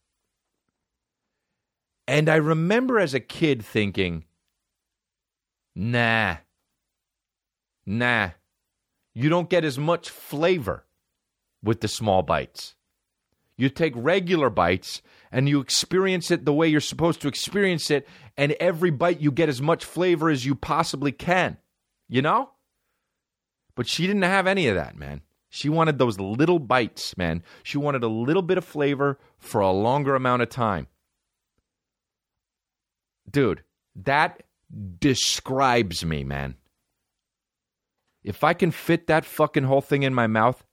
[2.07, 4.25] And I remember as a kid thinking,
[5.75, 6.37] nah,
[7.87, 8.31] nah,
[9.15, 10.85] you don't get as much flavor
[11.63, 12.75] with the small bites.
[13.57, 18.09] You take regular bites and you experience it the way you're supposed to experience it,
[18.37, 21.57] and every bite you get as much flavor as you possibly can.
[22.09, 22.51] You know?
[23.75, 25.23] But she didn't have any of that, man.
[25.49, 27.43] She wanted those little bites, man.
[27.63, 30.89] She wanted a little bit of flavor for a longer amount of time
[33.31, 33.63] dude,
[33.95, 34.43] that
[34.99, 36.57] describes me, man.
[38.25, 40.65] If I can fit that fucking whole thing in my mouth,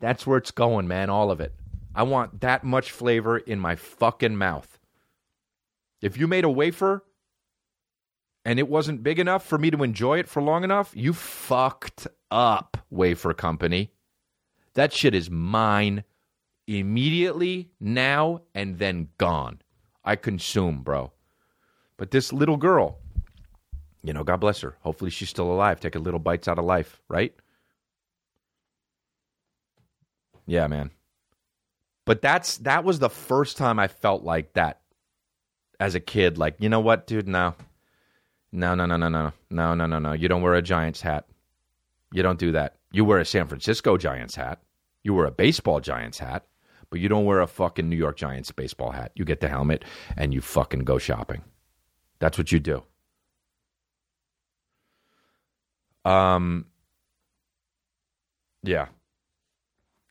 [0.00, 1.10] that's where it's going, man.
[1.10, 1.54] All of it.
[1.94, 4.78] I want that much flavor in my fucking mouth.
[6.00, 7.04] If you made a wafer
[8.44, 12.08] and it wasn't big enough for me to enjoy it for long enough, you fucked
[12.30, 13.92] up, wafer company.
[14.74, 16.04] That shit is mine
[16.66, 19.61] immediately, now, and then gone.
[20.04, 21.12] I consume, bro.
[21.96, 22.98] But this little girl,
[24.02, 24.76] you know, God bless her.
[24.80, 27.34] Hopefully she's still alive, taking little bites out of life, right?
[30.46, 30.90] Yeah, man.
[32.04, 34.80] But that's that was the first time I felt like that
[35.78, 36.36] as a kid.
[36.38, 37.28] Like, you know what, dude?
[37.28, 37.54] No.
[38.50, 39.32] No, no, no, no, no.
[39.50, 40.12] No, no, no, no.
[40.12, 41.26] You don't wear a Giants hat.
[42.12, 42.76] You don't do that.
[42.90, 44.60] You wear a San Francisco Giants hat.
[45.02, 46.44] You wear a baseball Giants hat
[46.92, 49.12] but you don't wear a fucking New York Giants baseball hat.
[49.14, 49.82] You get the helmet
[50.14, 51.42] and you fucking go shopping.
[52.18, 52.82] That's what you do.
[56.04, 56.66] Um
[58.62, 58.88] yeah.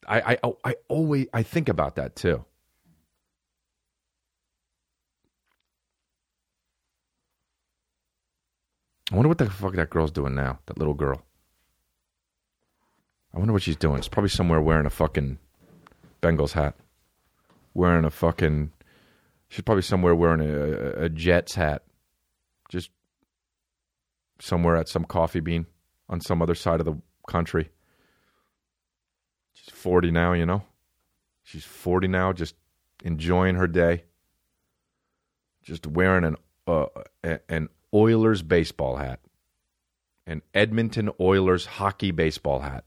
[0.08, 2.44] I I oh, I always I think about that too.
[9.12, 11.22] I wonder what the fuck that girl's doing now, that little girl.
[13.36, 14.00] I wonder what she's doing.
[14.00, 15.38] It's probably somewhere wearing a fucking
[16.22, 16.76] Bengals hat,
[17.74, 18.72] wearing a fucking.
[19.50, 21.84] She's probably somewhere wearing a, a Jets hat,
[22.70, 22.90] just
[24.40, 25.66] somewhere at some coffee bean
[26.08, 26.98] on some other side of the
[27.28, 27.70] country.
[29.54, 30.64] She's 40 now, you know?
[31.44, 32.56] She's 40 now, just
[33.04, 34.04] enjoying her day.
[35.64, 36.36] Just wearing an
[36.68, 36.86] uh,
[37.50, 39.20] an Oilers baseball hat.
[40.26, 42.86] An Edmonton Oilers hockey baseball hat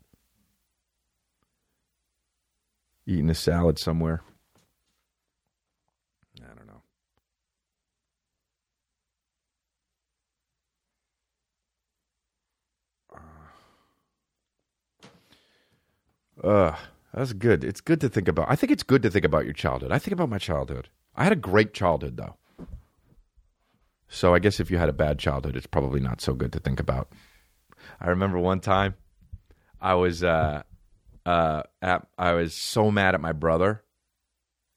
[3.07, 4.23] eating a salad somewhere.
[6.43, 6.83] I don't know.
[16.43, 16.77] Uh,
[17.13, 17.63] that's good.
[17.65, 18.51] It's good to think about.
[18.51, 19.93] I think it's good to think about your childhood.
[19.93, 20.89] I think about my childhood.
[21.15, 22.37] I had a great childhood, though.
[24.09, 26.61] So I guess if you had a bad childhood, it's probably not so good to
[26.61, 27.09] think about.
[28.01, 28.95] I remember one time
[29.81, 30.63] I was uh
[31.27, 33.83] uh at I was so mad at my brother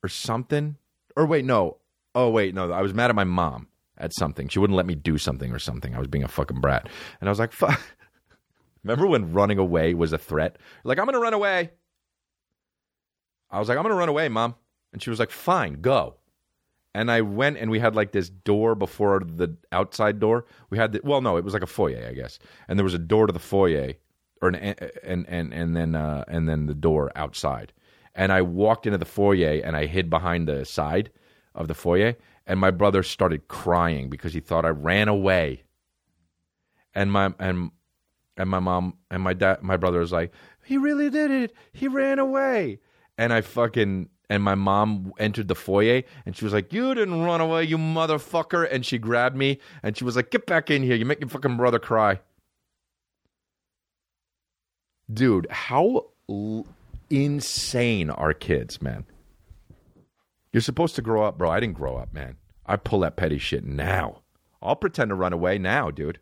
[0.03, 0.77] or something.
[1.15, 1.77] Or wait, no.
[2.15, 2.71] Oh wait, no.
[2.71, 3.67] I was mad at my mom
[3.97, 4.47] at something.
[4.47, 5.95] She wouldn't let me do something or something.
[5.95, 6.87] I was being a fucking brat.
[7.19, 7.79] And I was like, fuck.
[8.83, 10.57] Remember when running away was a threat?
[10.83, 11.71] Like, I'm to run away.
[13.49, 14.55] I was like, I'm to run away, mom.
[14.93, 16.15] And she was like, fine, go.
[16.93, 20.45] And I went and we had like this door before the outside door.
[20.69, 22.39] We had the, well, no, it was like a foyer, I guess.
[22.67, 23.93] And there was a door to the foyer
[24.41, 24.55] or an,
[25.03, 27.73] and, and, and then, uh, and then the door outside.
[28.15, 31.11] And I walked into the foyer and I hid behind the side
[31.53, 32.15] of the foyer.
[32.45, 35.63] And my brother started crying because he thought I ran away.
[36.95, 37.71] And my, and
[38.37, 40.31] and my mom and my dad, my brother was like,
[40.63, 41.53] he really did it.
[41.73, 42.79] He ran away.
[43.17, 47.23] And I fucking, and my mom entered the foyer and she was like, you didn't
[47.23, 48.67] run away, you motherfucker.
[48.71, 50.95] And she grabbed me and she was like, get back in here.
[50.95, 52.19] You make your fucking brother cry.
[55.11, 56.65] Dude, how l-
[57.09, 59.05] insane are kids, man?
[60.51, 61.49] You're supposed to grow up, bro.
[61.49, 62.37] I didn't grow up, man.
[62.65, 64.21] I pull that petty shit now.
[64.61, 66.19] I'll pretend to run away now, dude.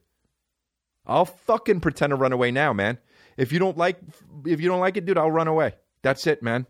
[1.05, 2.97] I'll fucking pretend to run away now, man.
[3.37, 3.97] If you don't like
[4.45, 5.73] if you don't like it, dude, I'll run away.
[6.01, 6.65] That's it, man.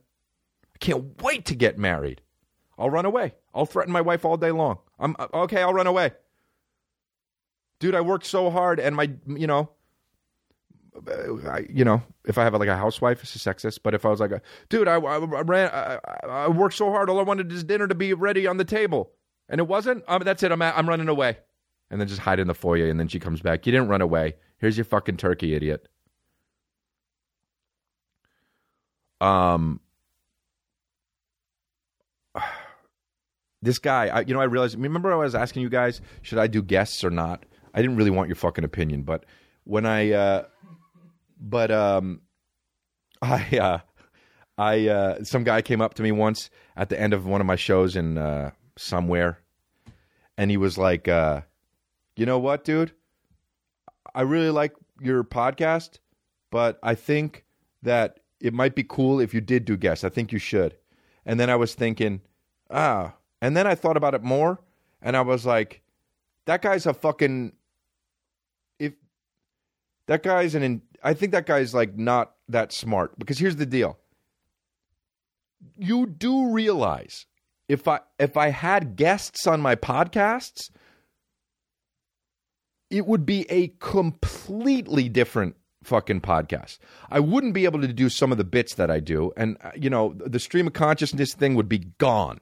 [0.73, 2.21] I can't wait to get married.
[2.77, 3.35] I'll run away.
[3.53, 4.79] I'll threaten my wife all day long.
[4.99, 6.11] I'm uh, okay, I'll run away.
[7.79, 9.69] Dude, I worked so hard and my, you know,
[11.47, 13.79] I, you know, if I have like a housewife, it's sexist.
[13.83, 17.09] But if I was like, a, dude, I, I ran, I, I, worked so hard.
[17.09, 19.11] All I wanted is dinner to be ready on the table,
[19.49, 20.03] and it wasn't.
[20.07, 20.51] Um, that's it.
[20.51, 21.37] I'm, I'm running away
[21.89, 22.89] and then just hide in the foyer.
[22.89, 23.65] And then she comes back.
[23.65, 24.35] You didn't run away.
[24.57, 25.87] Here's your fucking turkey, idiot.
[29.21, 29.79] Um,
[33.61, 34.77] this guy, I, you know, I realized.
[34.79, 37.45] Remember, I was asking you guys, should I do guests or not?
[37.73, 39.25] I didn't really want your fucking opinion, but
[39.65, 40.43] when I, uh,
[41.45, 42.21] but um,
[43.21, 43.79] I, uh,
[44.57, 47.47] I, uh, some guy came up to me once at the end of one of
[47.47, 49.39] my shows in uh, somewhere,
[50.37, 51.41] and he was like, uh,
[52.17, 52.91] you know what, dude?
[54.13, 55.99] I really like your podcast,
[56.51, 57.45] but I think
[57.83, 60.03] that it might be cool if you did do guests.
[60.03, 60.75] I think you should.
[61.25, 62.21] And then I was thinking,
[62.69, 63.13] ah.
[63.41, 64.61] And then I thought about it more,
[65.01, 65.81] and I was like,
[66.45, 67.51] that guy's a fucking.
[68.79, 68.93] If
[70.07, 73.97] that guy's an, I think that guy's like not that smart because here's the deal.
[75.77, 77.25] You do realize
[77.69, 80.69] if I if I had guests on my podcasts,
[82.89, 86.79] it would be a completely different fucking podcast.
[87.09, 89.31] I wouldn't be able to do some of the bits that I do.
[89.37, 92.39] And, uh, you know, the stream of consciousness thing would be gone.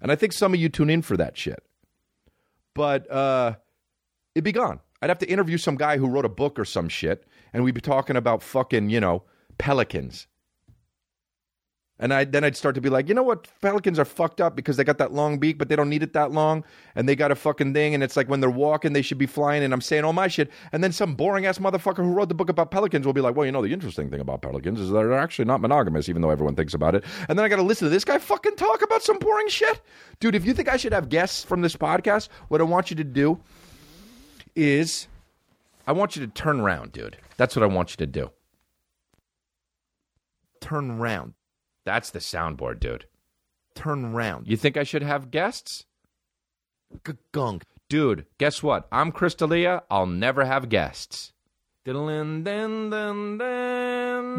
[0.00, 1.62] And I think some of you tune in for that shit.
[2.74, 3.56] But uh,
[4.34, 4.80] it'd be gone.
[5.00, 7.26] I'd have to interview some guy who wrote a book or some shit,
[7.56, 9.22] and we'd be talking about fucking, you know,
[9.56, 10.26] pelicans
[11.98, 13.48] and I then I'd start to be like, you know what?
[13.62, 16.12] Pelicans are fucked up because they got that long beak, but they don't need it
[16.12, 19.02] that long, and they got a fucking thing, and it's like when they're walking, they
[19.02, 22.04] should be flying, and I'm saying all my shit, and then some boring ass motherfucker
[22.04, 24.20] who wrote the book about pelicans will be like, well, you know, the interesting thing
[24.20, 27.44] about pelicans is they're actually not monogamous, even though everyone thinks about it, and then
[27.44, 29.80] I got to listen to this guy fucking talk about some boring shit,
[30.20, 30.34] dude.
[30.34, 33.04] If you think I should have guests from this podcast, what I want you to
[33.04, 33.40] do
[34.54, 35.08] is,
[35.86, 37.16] I want you to turn around, dude.
[37.36, 38.30] That's what I want you to do.
[40.60, 41.34] Turn around.
[41.84, 43.06] That's the soundboard, dude.
[43.74, 44.48] Turn around.
[44.48, 45.84] You think I should have guests?
[47.32, 47.64] Gunk.
[47.88, 48.88] Dude, guess what?
[48.90, 49.82] I'm Chris D'Elia.
[49.90, 51.32] I'll never have guests.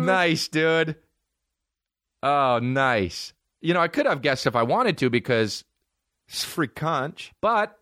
[0.06, 0.96] Nice, dude.
[2.22, 3.34] Oh, nice.
[3.62, 5.64] You know, I could have guests if I wanted to because
[6.28, 7.80] it's free conch, but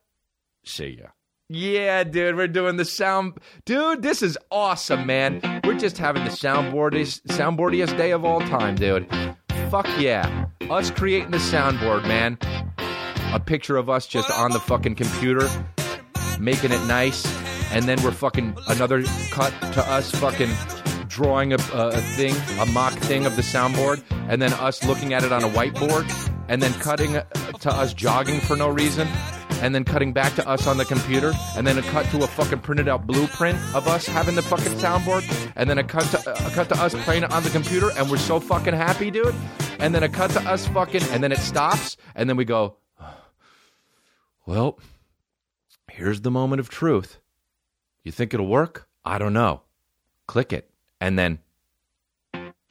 [0.63, 1.07] see ya.
[1.47, 3.37] Yeah, dude, we're doing the sound.
[3.65, 5.41] Dude, this is awesome, man.
[5.63, 9.07] We're just having the soundboardiest, soundboardiest day of all time, dude.
[9.69, 10.47] Fuck yeah.
[10.71, 12.39] Us creating the soundboard, man.
[13.31, 15.47] A picture of us just on the fucking computer,
[16.39, 17.23] making it nice.
[17.71, 20.49] And then we're fucking another cut to us fucking
[21.07, 25.23] drawing a, a, thing, a mock thing of the soundboard, and then us looking at
[25.23, 26.11] it on a whiteboard,
[26.47, 27.23] and then cutting uh,
[27.59, 29.07] to us jogging for no reason,
[29.61, 32.27] and then cutting back to us on the computer, and then a cut to a
[32.27, 35.23] fucking printed out blueprint of us having the fucking soundboard,
[35.55, 38.09] and then a cut to a cut to us playing it on the computer, and
[38.09, 39.35] we're so fucking happy, dude.
[39.79, 42.77] And then a cut to us fucking, and then it stops, and then we go,
[44.45, 44.79] well,
[45.91, 47.19] here's the moment of truth.
[48.03, 48.87] You think it'll work?
[49.03, 49.61] I don't know.
[50.27, 50.69] Click it,
[51.01, 51.39] and then.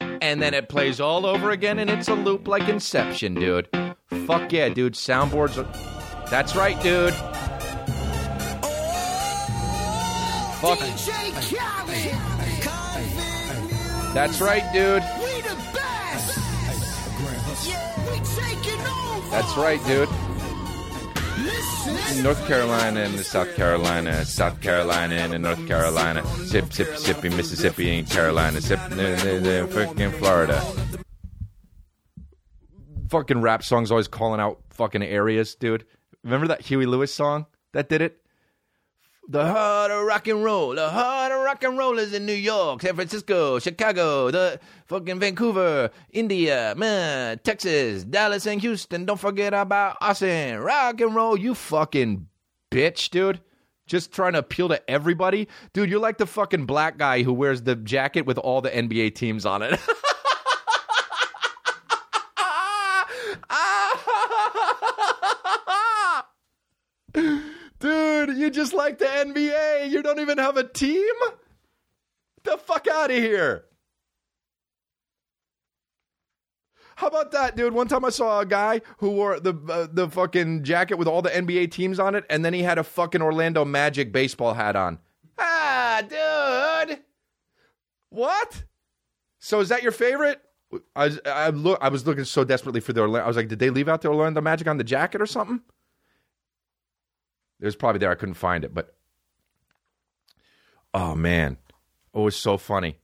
[0.01, 3.67] And then it plays all over again, and it's a loop like Inception, dude.
[4.25, 4.93] Fuck yeah, dude.
[4.93, 5.94] Soundboards are.
[6.29, 7.13] That's right, dude.
[10.65, 10.79] fuck?
[14.13, 15.03] That's right, dude.
[15.19, 16.37] We the best.
[17.67, 19.29] Yeah, we taking over.
[19.29, 20.09] That's right, dude.
[22.23, 28.09] North Carolina and South Carolina, South Carolina and North Carolina, sip, sip, sippy, Mississippi and
[28.09, 30.61] Carolina, sip, fucking Florida.
[33.09, 35.85] Fucking rap songs always calling out fucking areas, dude.
[36.25, 38.17] Remember that Huey Lewis song that did it?
[39.27, 42.33] The heart of rock and roll, the heart of rock and roll is in New
[42.33, 49.05] York, San Francisco, Chicago, the fucking Vancouver, India, man, Texas, Dallas, and Houston.
[49.05, 50.59] Don't forget about Austin.
[50.59, 52.27] Rock and roll, you fucking
[52.71, 53.39] bitch, dude.
[53.85, 55.47] Just trying to appeal to everybody.
[55.73, 59.13] Dude, you're like the fucking black guy who wears the jacket with all the NBA
[59.13, 59.79] teams on it.
[68.55, 69.89] just like the NBA.
[69.91, 71.13] You don't even have a team?
[72.43, 73.65] The fuck out of here.
[76.95, 77.73] How about that, dude?
[77.73, 81.21] One time I saw a guy who wore the uh, the fucking jacket with all
[81.21, 84.77] the NBA teams on it, and then he had a fucking Orlando Magic baseball hat
[84.77, 84.99] on.
[85.37, 86.01] Ah,
[86.87, 86.99] dude.
[88.09, 88.63] What?
[89.39, 90.41] So is that your favorite?
[90.95, 93.25] I was, I, look, I was looking so desperately for the Orlando.
[93.25, 95.61] I was like, did they leave out the Orlando Magic on the jacket or something?
[97.65, 98.11] It was probably there.
[98.11, 98.93] I couldn't find it, but
[100.93, 101.57] oh man,
[102.13, 102.99] it was so funny.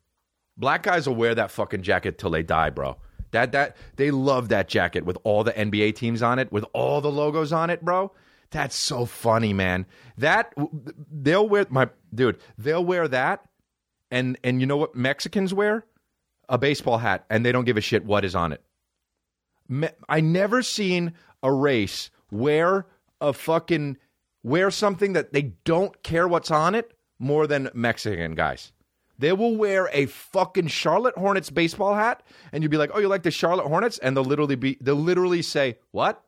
[0.55, 2.97] Black guys will wear that fucking jacket till they die, bro.
[3.31, 7.01] That that they love that jacket with all the NBA teams on it, with all
[7.01, 8.11] the logos on it, bro.
[8.51, 9.87] That's so funny, man.
[10.17, 10.53] That
[11.11, 12.37] they'll wear my dude.
[12.57, 13.43] They'll wear that,
[14.11, 15.85] and and you know what Mexicans wear?
[16.49, 18.61] A baseball hat, and they don't give a shit what is on it.
[19.67, 22.85] Me- I never seen a race wear
[23.19, 23.97] a fucking
[24.43, 28.71] wear something that they don't care what's on it more than Mexican guys.
[29.19, 33.07] They will wear a fucking Charlotte Hornets baseball hat, and you'll be like, "Oh, you
[33.07, 36.23] like the Charlotte Hornets?" And they'll literally be, they'll literally say, "What?"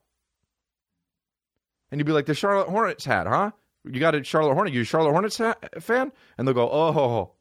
[1.89, 3.51] And you'll be like, "The Charlotte Hornets hat, huh?
[3.83, 4.73] You got a Charlotte Hornet?
[4.73, 7.31] You a Charlotte Hornets hat, fan?" And they'll go, "Oh."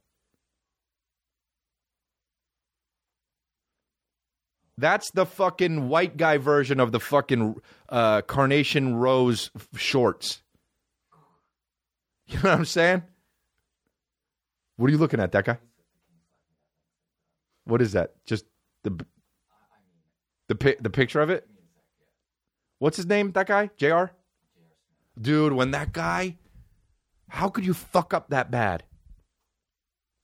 [4.78, 7.56] That's the fucking white guy version of the fucking
[7.90, 10.42] uh, carnation rose shorts.
[12.32, 13.02] You know what I'm saying?
[14.76, 15.58] What are you looking at, that guy?
[17.64, 18.14] What is that?
[18.24, 18.46] Just
[18.84, 19.04] the
[20.48, 21.46] the the picture of it?
[22.78, 23.32] What's his name?
[23.32, 23.70] That guy?
[23.76, 24.12] J.R.
[25.20, 26.38] Dude, when that guy,
[27.28, 28.84] how could you fuck up that bad?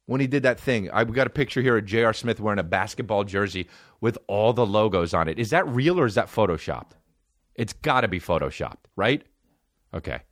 [0.06, 2.14] When he did that thing, I we got a picture here of J.R.
[2.14, 3.68] Smith wearing a basketball jersey
[4.00, 5.38] with all the logos on it.
[5.38, 6.92] Is that real or is that photoshopped?
[7.54, 9.22] It's got to be photoshopped, right?
[9.92, 10.22] Okay.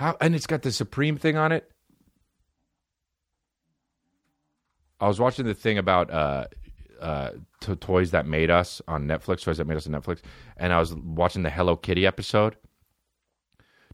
[0.00, 1.70] How and it's got the Supreme thing on it.
[4.98, 6.46] I was watching the thing about uh,
[7.02, 10.22] uh, to- toys that made us on Netflix, toys that made us on Netflix,
[10.56, 12.56] and I was watching the Hello Kitty episode.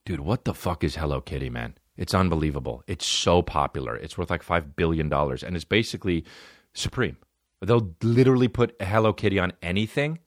[0.04, 1.74] Dude, what the fuck is Hello Kitty, man?
[1.96, 2.84] It's unbelievable.
[2.86, 3.96] It's so popular.
[3.96, 6.24] It's worth like five billion dollars, and it's basically
[6.72, 7.16] Supreme.
[7.61, 10.20] They'll literally put Hello Kitty on anything,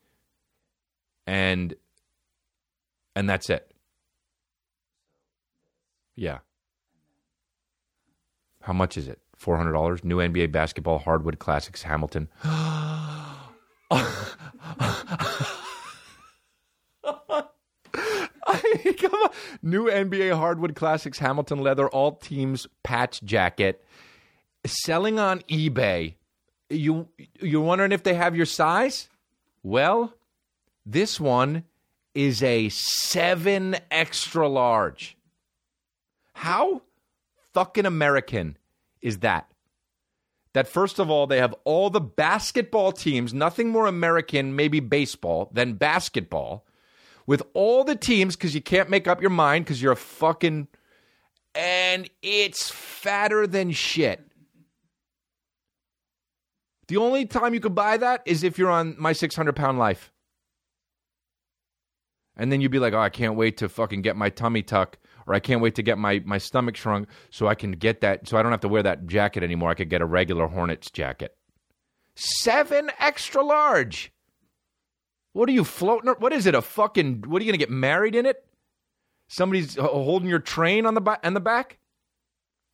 [1.25, 1.73] and
[3.15, 3.73] and that's it.
[6.19, 6.39] Yeah.
[8.61, 9.19] How much is it?
[9.37, 10.03] Four hundred dollars.
[10.03, 12.27] New NBA basketball hardwood classics Hamilton.
[19.61, 23.85] New NBA hardwood classics Hamilton leather all teams patch jacket
[24.65, 26.15] selling on eBay.
[26.69, 27.07] You
[27.39, 29.07] you're wondering if they have your size?
[29.63, 30.13] Well,
[30.85, 31.63] this one
[32.13, 35.15] is a 7 extra large.
[36.39, 36.83] How
[37.53, 38.57] fucking American
[39.01, 39.51] is that?
[40.53, 45.51] That first of all, they have all the basketball teams, nothing more American, maybe baseball,
[45.53, 46.65] than basketball,
[47.27, 50.69] with all the teams because you can't make up your mind because you're a fucking.
[51.55, 54.25] And it's fatter than shit.
[56.87, 60.09] The only time you could buy that is if you're on my 600 pound life.
[62.37, 64.97] And then you'd be like, oh, I can't wait to fucking get my tummy tuck,
[65.29, 68.27] or I can't wait to get my, my stomach shrunk so I can get that,
[68.27, 69.69] so I don't have to wear that jacket anymore.
[69.69, 71.37] I could get a regular Hornets jacket.
[72.15, 74.11] Seven extra large.
[75.33, 76.11] What are you floating?
[76.17, 76.55] What is it?
[76.55, 77.25] A fucking?
[77.27, 78.43] What are you gonna get married in it?
[79.27, 81.19] Somebody's holding your train on the back.
[81.23, 81.77] On the back.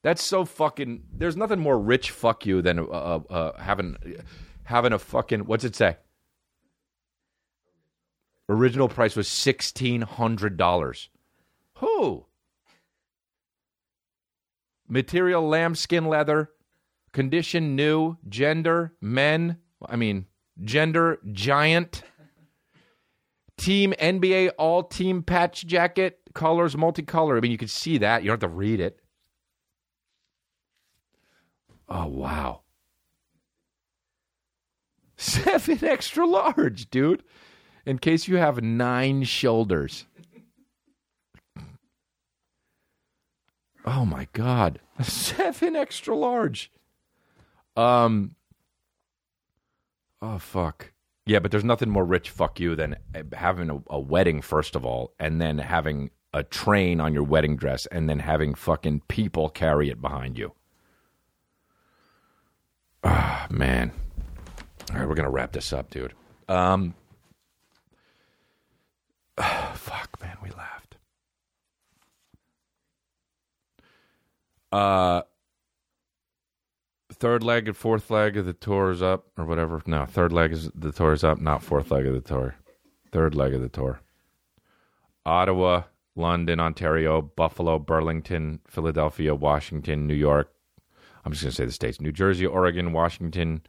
[0.02, 1.04] That's so fucking.
[1.12, 3.98] There's nothing more rich fuck you than uh, uh, uh, having
[4.64, 5.42] having a fucking.
[5.42, 5.98] What's it say?
[8.48, 11.10] Original price was sixteen hundred dollars.
[11.80, 12.26] Who?
[14.88, 16.52] Material lambskin leather,
[17.12, 19.58] condition new, gender men.
[19.88, 20.26] I mean,
[20.64, 22.04] gender giant.
[23.58, 27.38] Team NBA all team patch jacket, colors multicolor.
[27.38, 28.22] I mean, you can see that.
[28.22, 29.00] You don't have to read it.
[31.88, 32.62] Oh, wow.
[35.18, 37.24] Seven extra large, dude.
[37.86, 40.06] In case you have nine shoulders.
[43.86, 44.80] Oh my god.
[45.02, 46.72] Seven extra large.
[47.78, 48.36] Um
[50.22, 50.92] Oh fuck.
[51.28, 52.98] Yeah, but there's nothing more rich fuck you than
[53.34, 57.56] having a, a wedding first of all and then having a train on your wedding
[57.56, 60.52] dress and then having fucking people carry it behind you.
[63.04, 63.92] Ah, man.
[64.92, 66.14] All right, we're going to wrap this up, dude.
[66.50, 66.96] Um
[69.74, 70.98] fuck, man, we laughed.
[74.76, 75.22] Uh,
[77.14, 79.82] third leg and fourth leg of the tour is up, or whatever.
[79.86, 82.56] No, third leg is the tour is up, not fourth leg of the tour.
[83.10, 84.02] Third leg of the tour.
[85.26, 85.84] Ottawa,
[86.18, 90.52] London, Ontario, Buffalo, Burlington, Philadelphia, Washington, New York.
[91.24, 93.62] I'm just going to say the states: New Jersey, Oregon, Washington,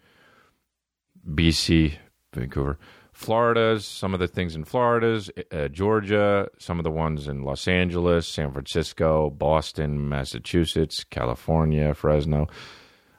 [1.25, 1.99] BC,
[2.35, 2.81] Vancouver,
[3.17, 7.67] Florida's, some of the things in Florida's, uh, Georgia, some of the ones in Los
[7.67, 12.47] Angeles, San Francisco, Boston, Massachusetts, California, Fresno,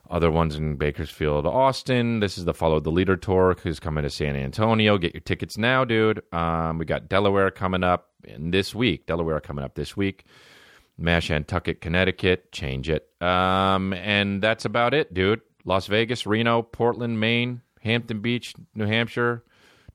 [0.07, 2.19] other ones in Bakersfield, Austin.
[2.19, 4.99] This is the Follow the Leader tour who's coming to San Antonio.
[4.99, 6.21] Get your tickets now, dude.
[6.31, 9.07] Um, we got Delaware coming up this week.
[9.07, 10.25] Delaware coming up this week.
[11.01, 12.51] Mashantucket, Connecticut.
[12.51, 13.09] Change it.
[13.19, 15.41] Um, and that's about it, dude.
[15.65, 19.43] Las Vegas, Reno, Portland, Maine, Hampton Beach, New Hampshire,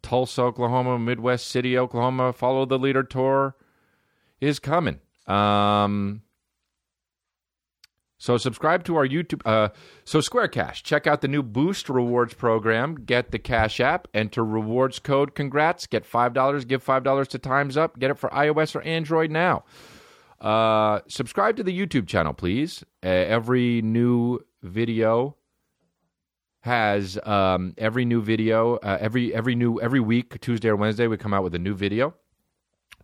[0.03, 2.33] Tulsa, Oklahoma, Midwest City, Oklahoma.
[2.33, 3.57] Follow the Leader tour
[4.41, 5.01] is coming.
[5.27, 6.23] Um,
[8.19, 9.43] so subscribe to our YouTube.
[9.45, 9.71] Uh,
[10.05, 12.97] so Square Cash, check out the new Boost Rewards program.
[13.05, 14.07] Get the Cash App.
[14.15, 15.35] Enter rewards code.
[15.35, 15.87] Congrats.
[15.87, 16.65] Get five dollars.
[16.65, 17.99] Give five dollars to Times Up.
[17.99, 19.65] Get it for iOS or Android now.
[20.41, 22.85] Uh, subscribe to the YouTube channel, please.
[23.03, 25.37] Uh, every new video
[26.63, 31.17] has um, every new video uh, every every new every week Tuesday or Wednesday we
[31.17, 32.15] come out with a new video.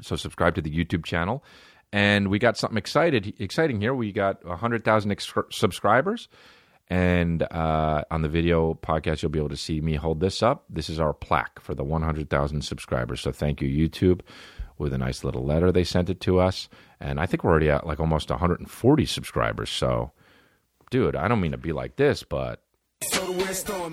[0.00, 1.44] So subscribe to the YouTube channel,
[1.92, 3.94] and we got something excited exciting here.
[3.94, 6.28] We got hundred thousand ex- subscribers,
[6.88, 10.64] and uh, on the video podcast you'll be able to see me hold this up.
[10.70, 13.20] This is our plaque for the one hundred thousand subscribers.
[13.20, 14.20] So thank you YouTube
[14.78, 16.68] with a nice little letter they sent it to us,
[17.00, 19.70] and I think we're already at like almost 140 subscribers.
[19.70, 20.12] So,
[20.92, 22.62] dude, I don't mean to be like this, but
[23.02, 23.70] So the West.
[23.70, 23.90] Oh,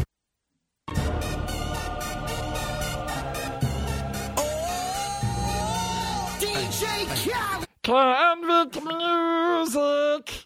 [6.39, 7.66] DJ.
[7.84, 10.45] Konvict Muzik.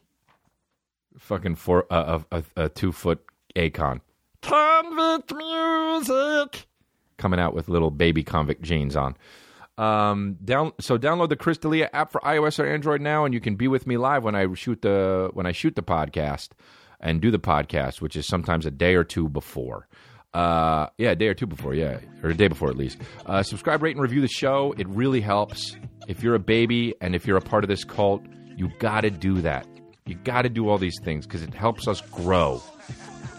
[1.18, 3.24] Fucking four, uh, a, a, a two foot
[3.56, 4.02] Akon.
[4.42, 6.68] Konvict Muzik.
[7.18, 9.16] Coming out with little baby convict jeans on.
[9.78, 13.40] Um, down so download the Chris D'Elia app for iOS or Android now, and you
[13.40, 16.50] can be with me live when I shoot the when I shoot the podcast
[17.00, 19.88] and do the podcast, which is sometimes a day or two before.
[20.34, 23.00] Uh, yeah, a day or two before, yeah, or a day before at least.
[23.26, 24.76] Uh, subscribe, rate, and review the show.
[24.78, 25.76] It really helps.
[26.08, 28.24] If you're a baby and if you're a part of this cult,
[28.56, 29.68] you got to do that.
[30.06, 32.62] You got to do all these things because it helps us grow.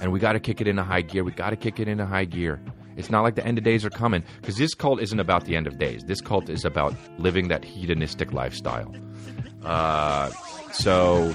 [0.00, 1.24] And we got to kick it into high gear.
[1.24, 2.60] We got to kick it into high gear.
[2.96, 5.56] It's not like the end of days are coming because this cult isn't about the
[5.56, 6.04] end of days.
[6.04, 8.94] This cult is about living that hedonistic lifestyle.
[9.64, 10.30] Uh,
[10.72, 11.34] so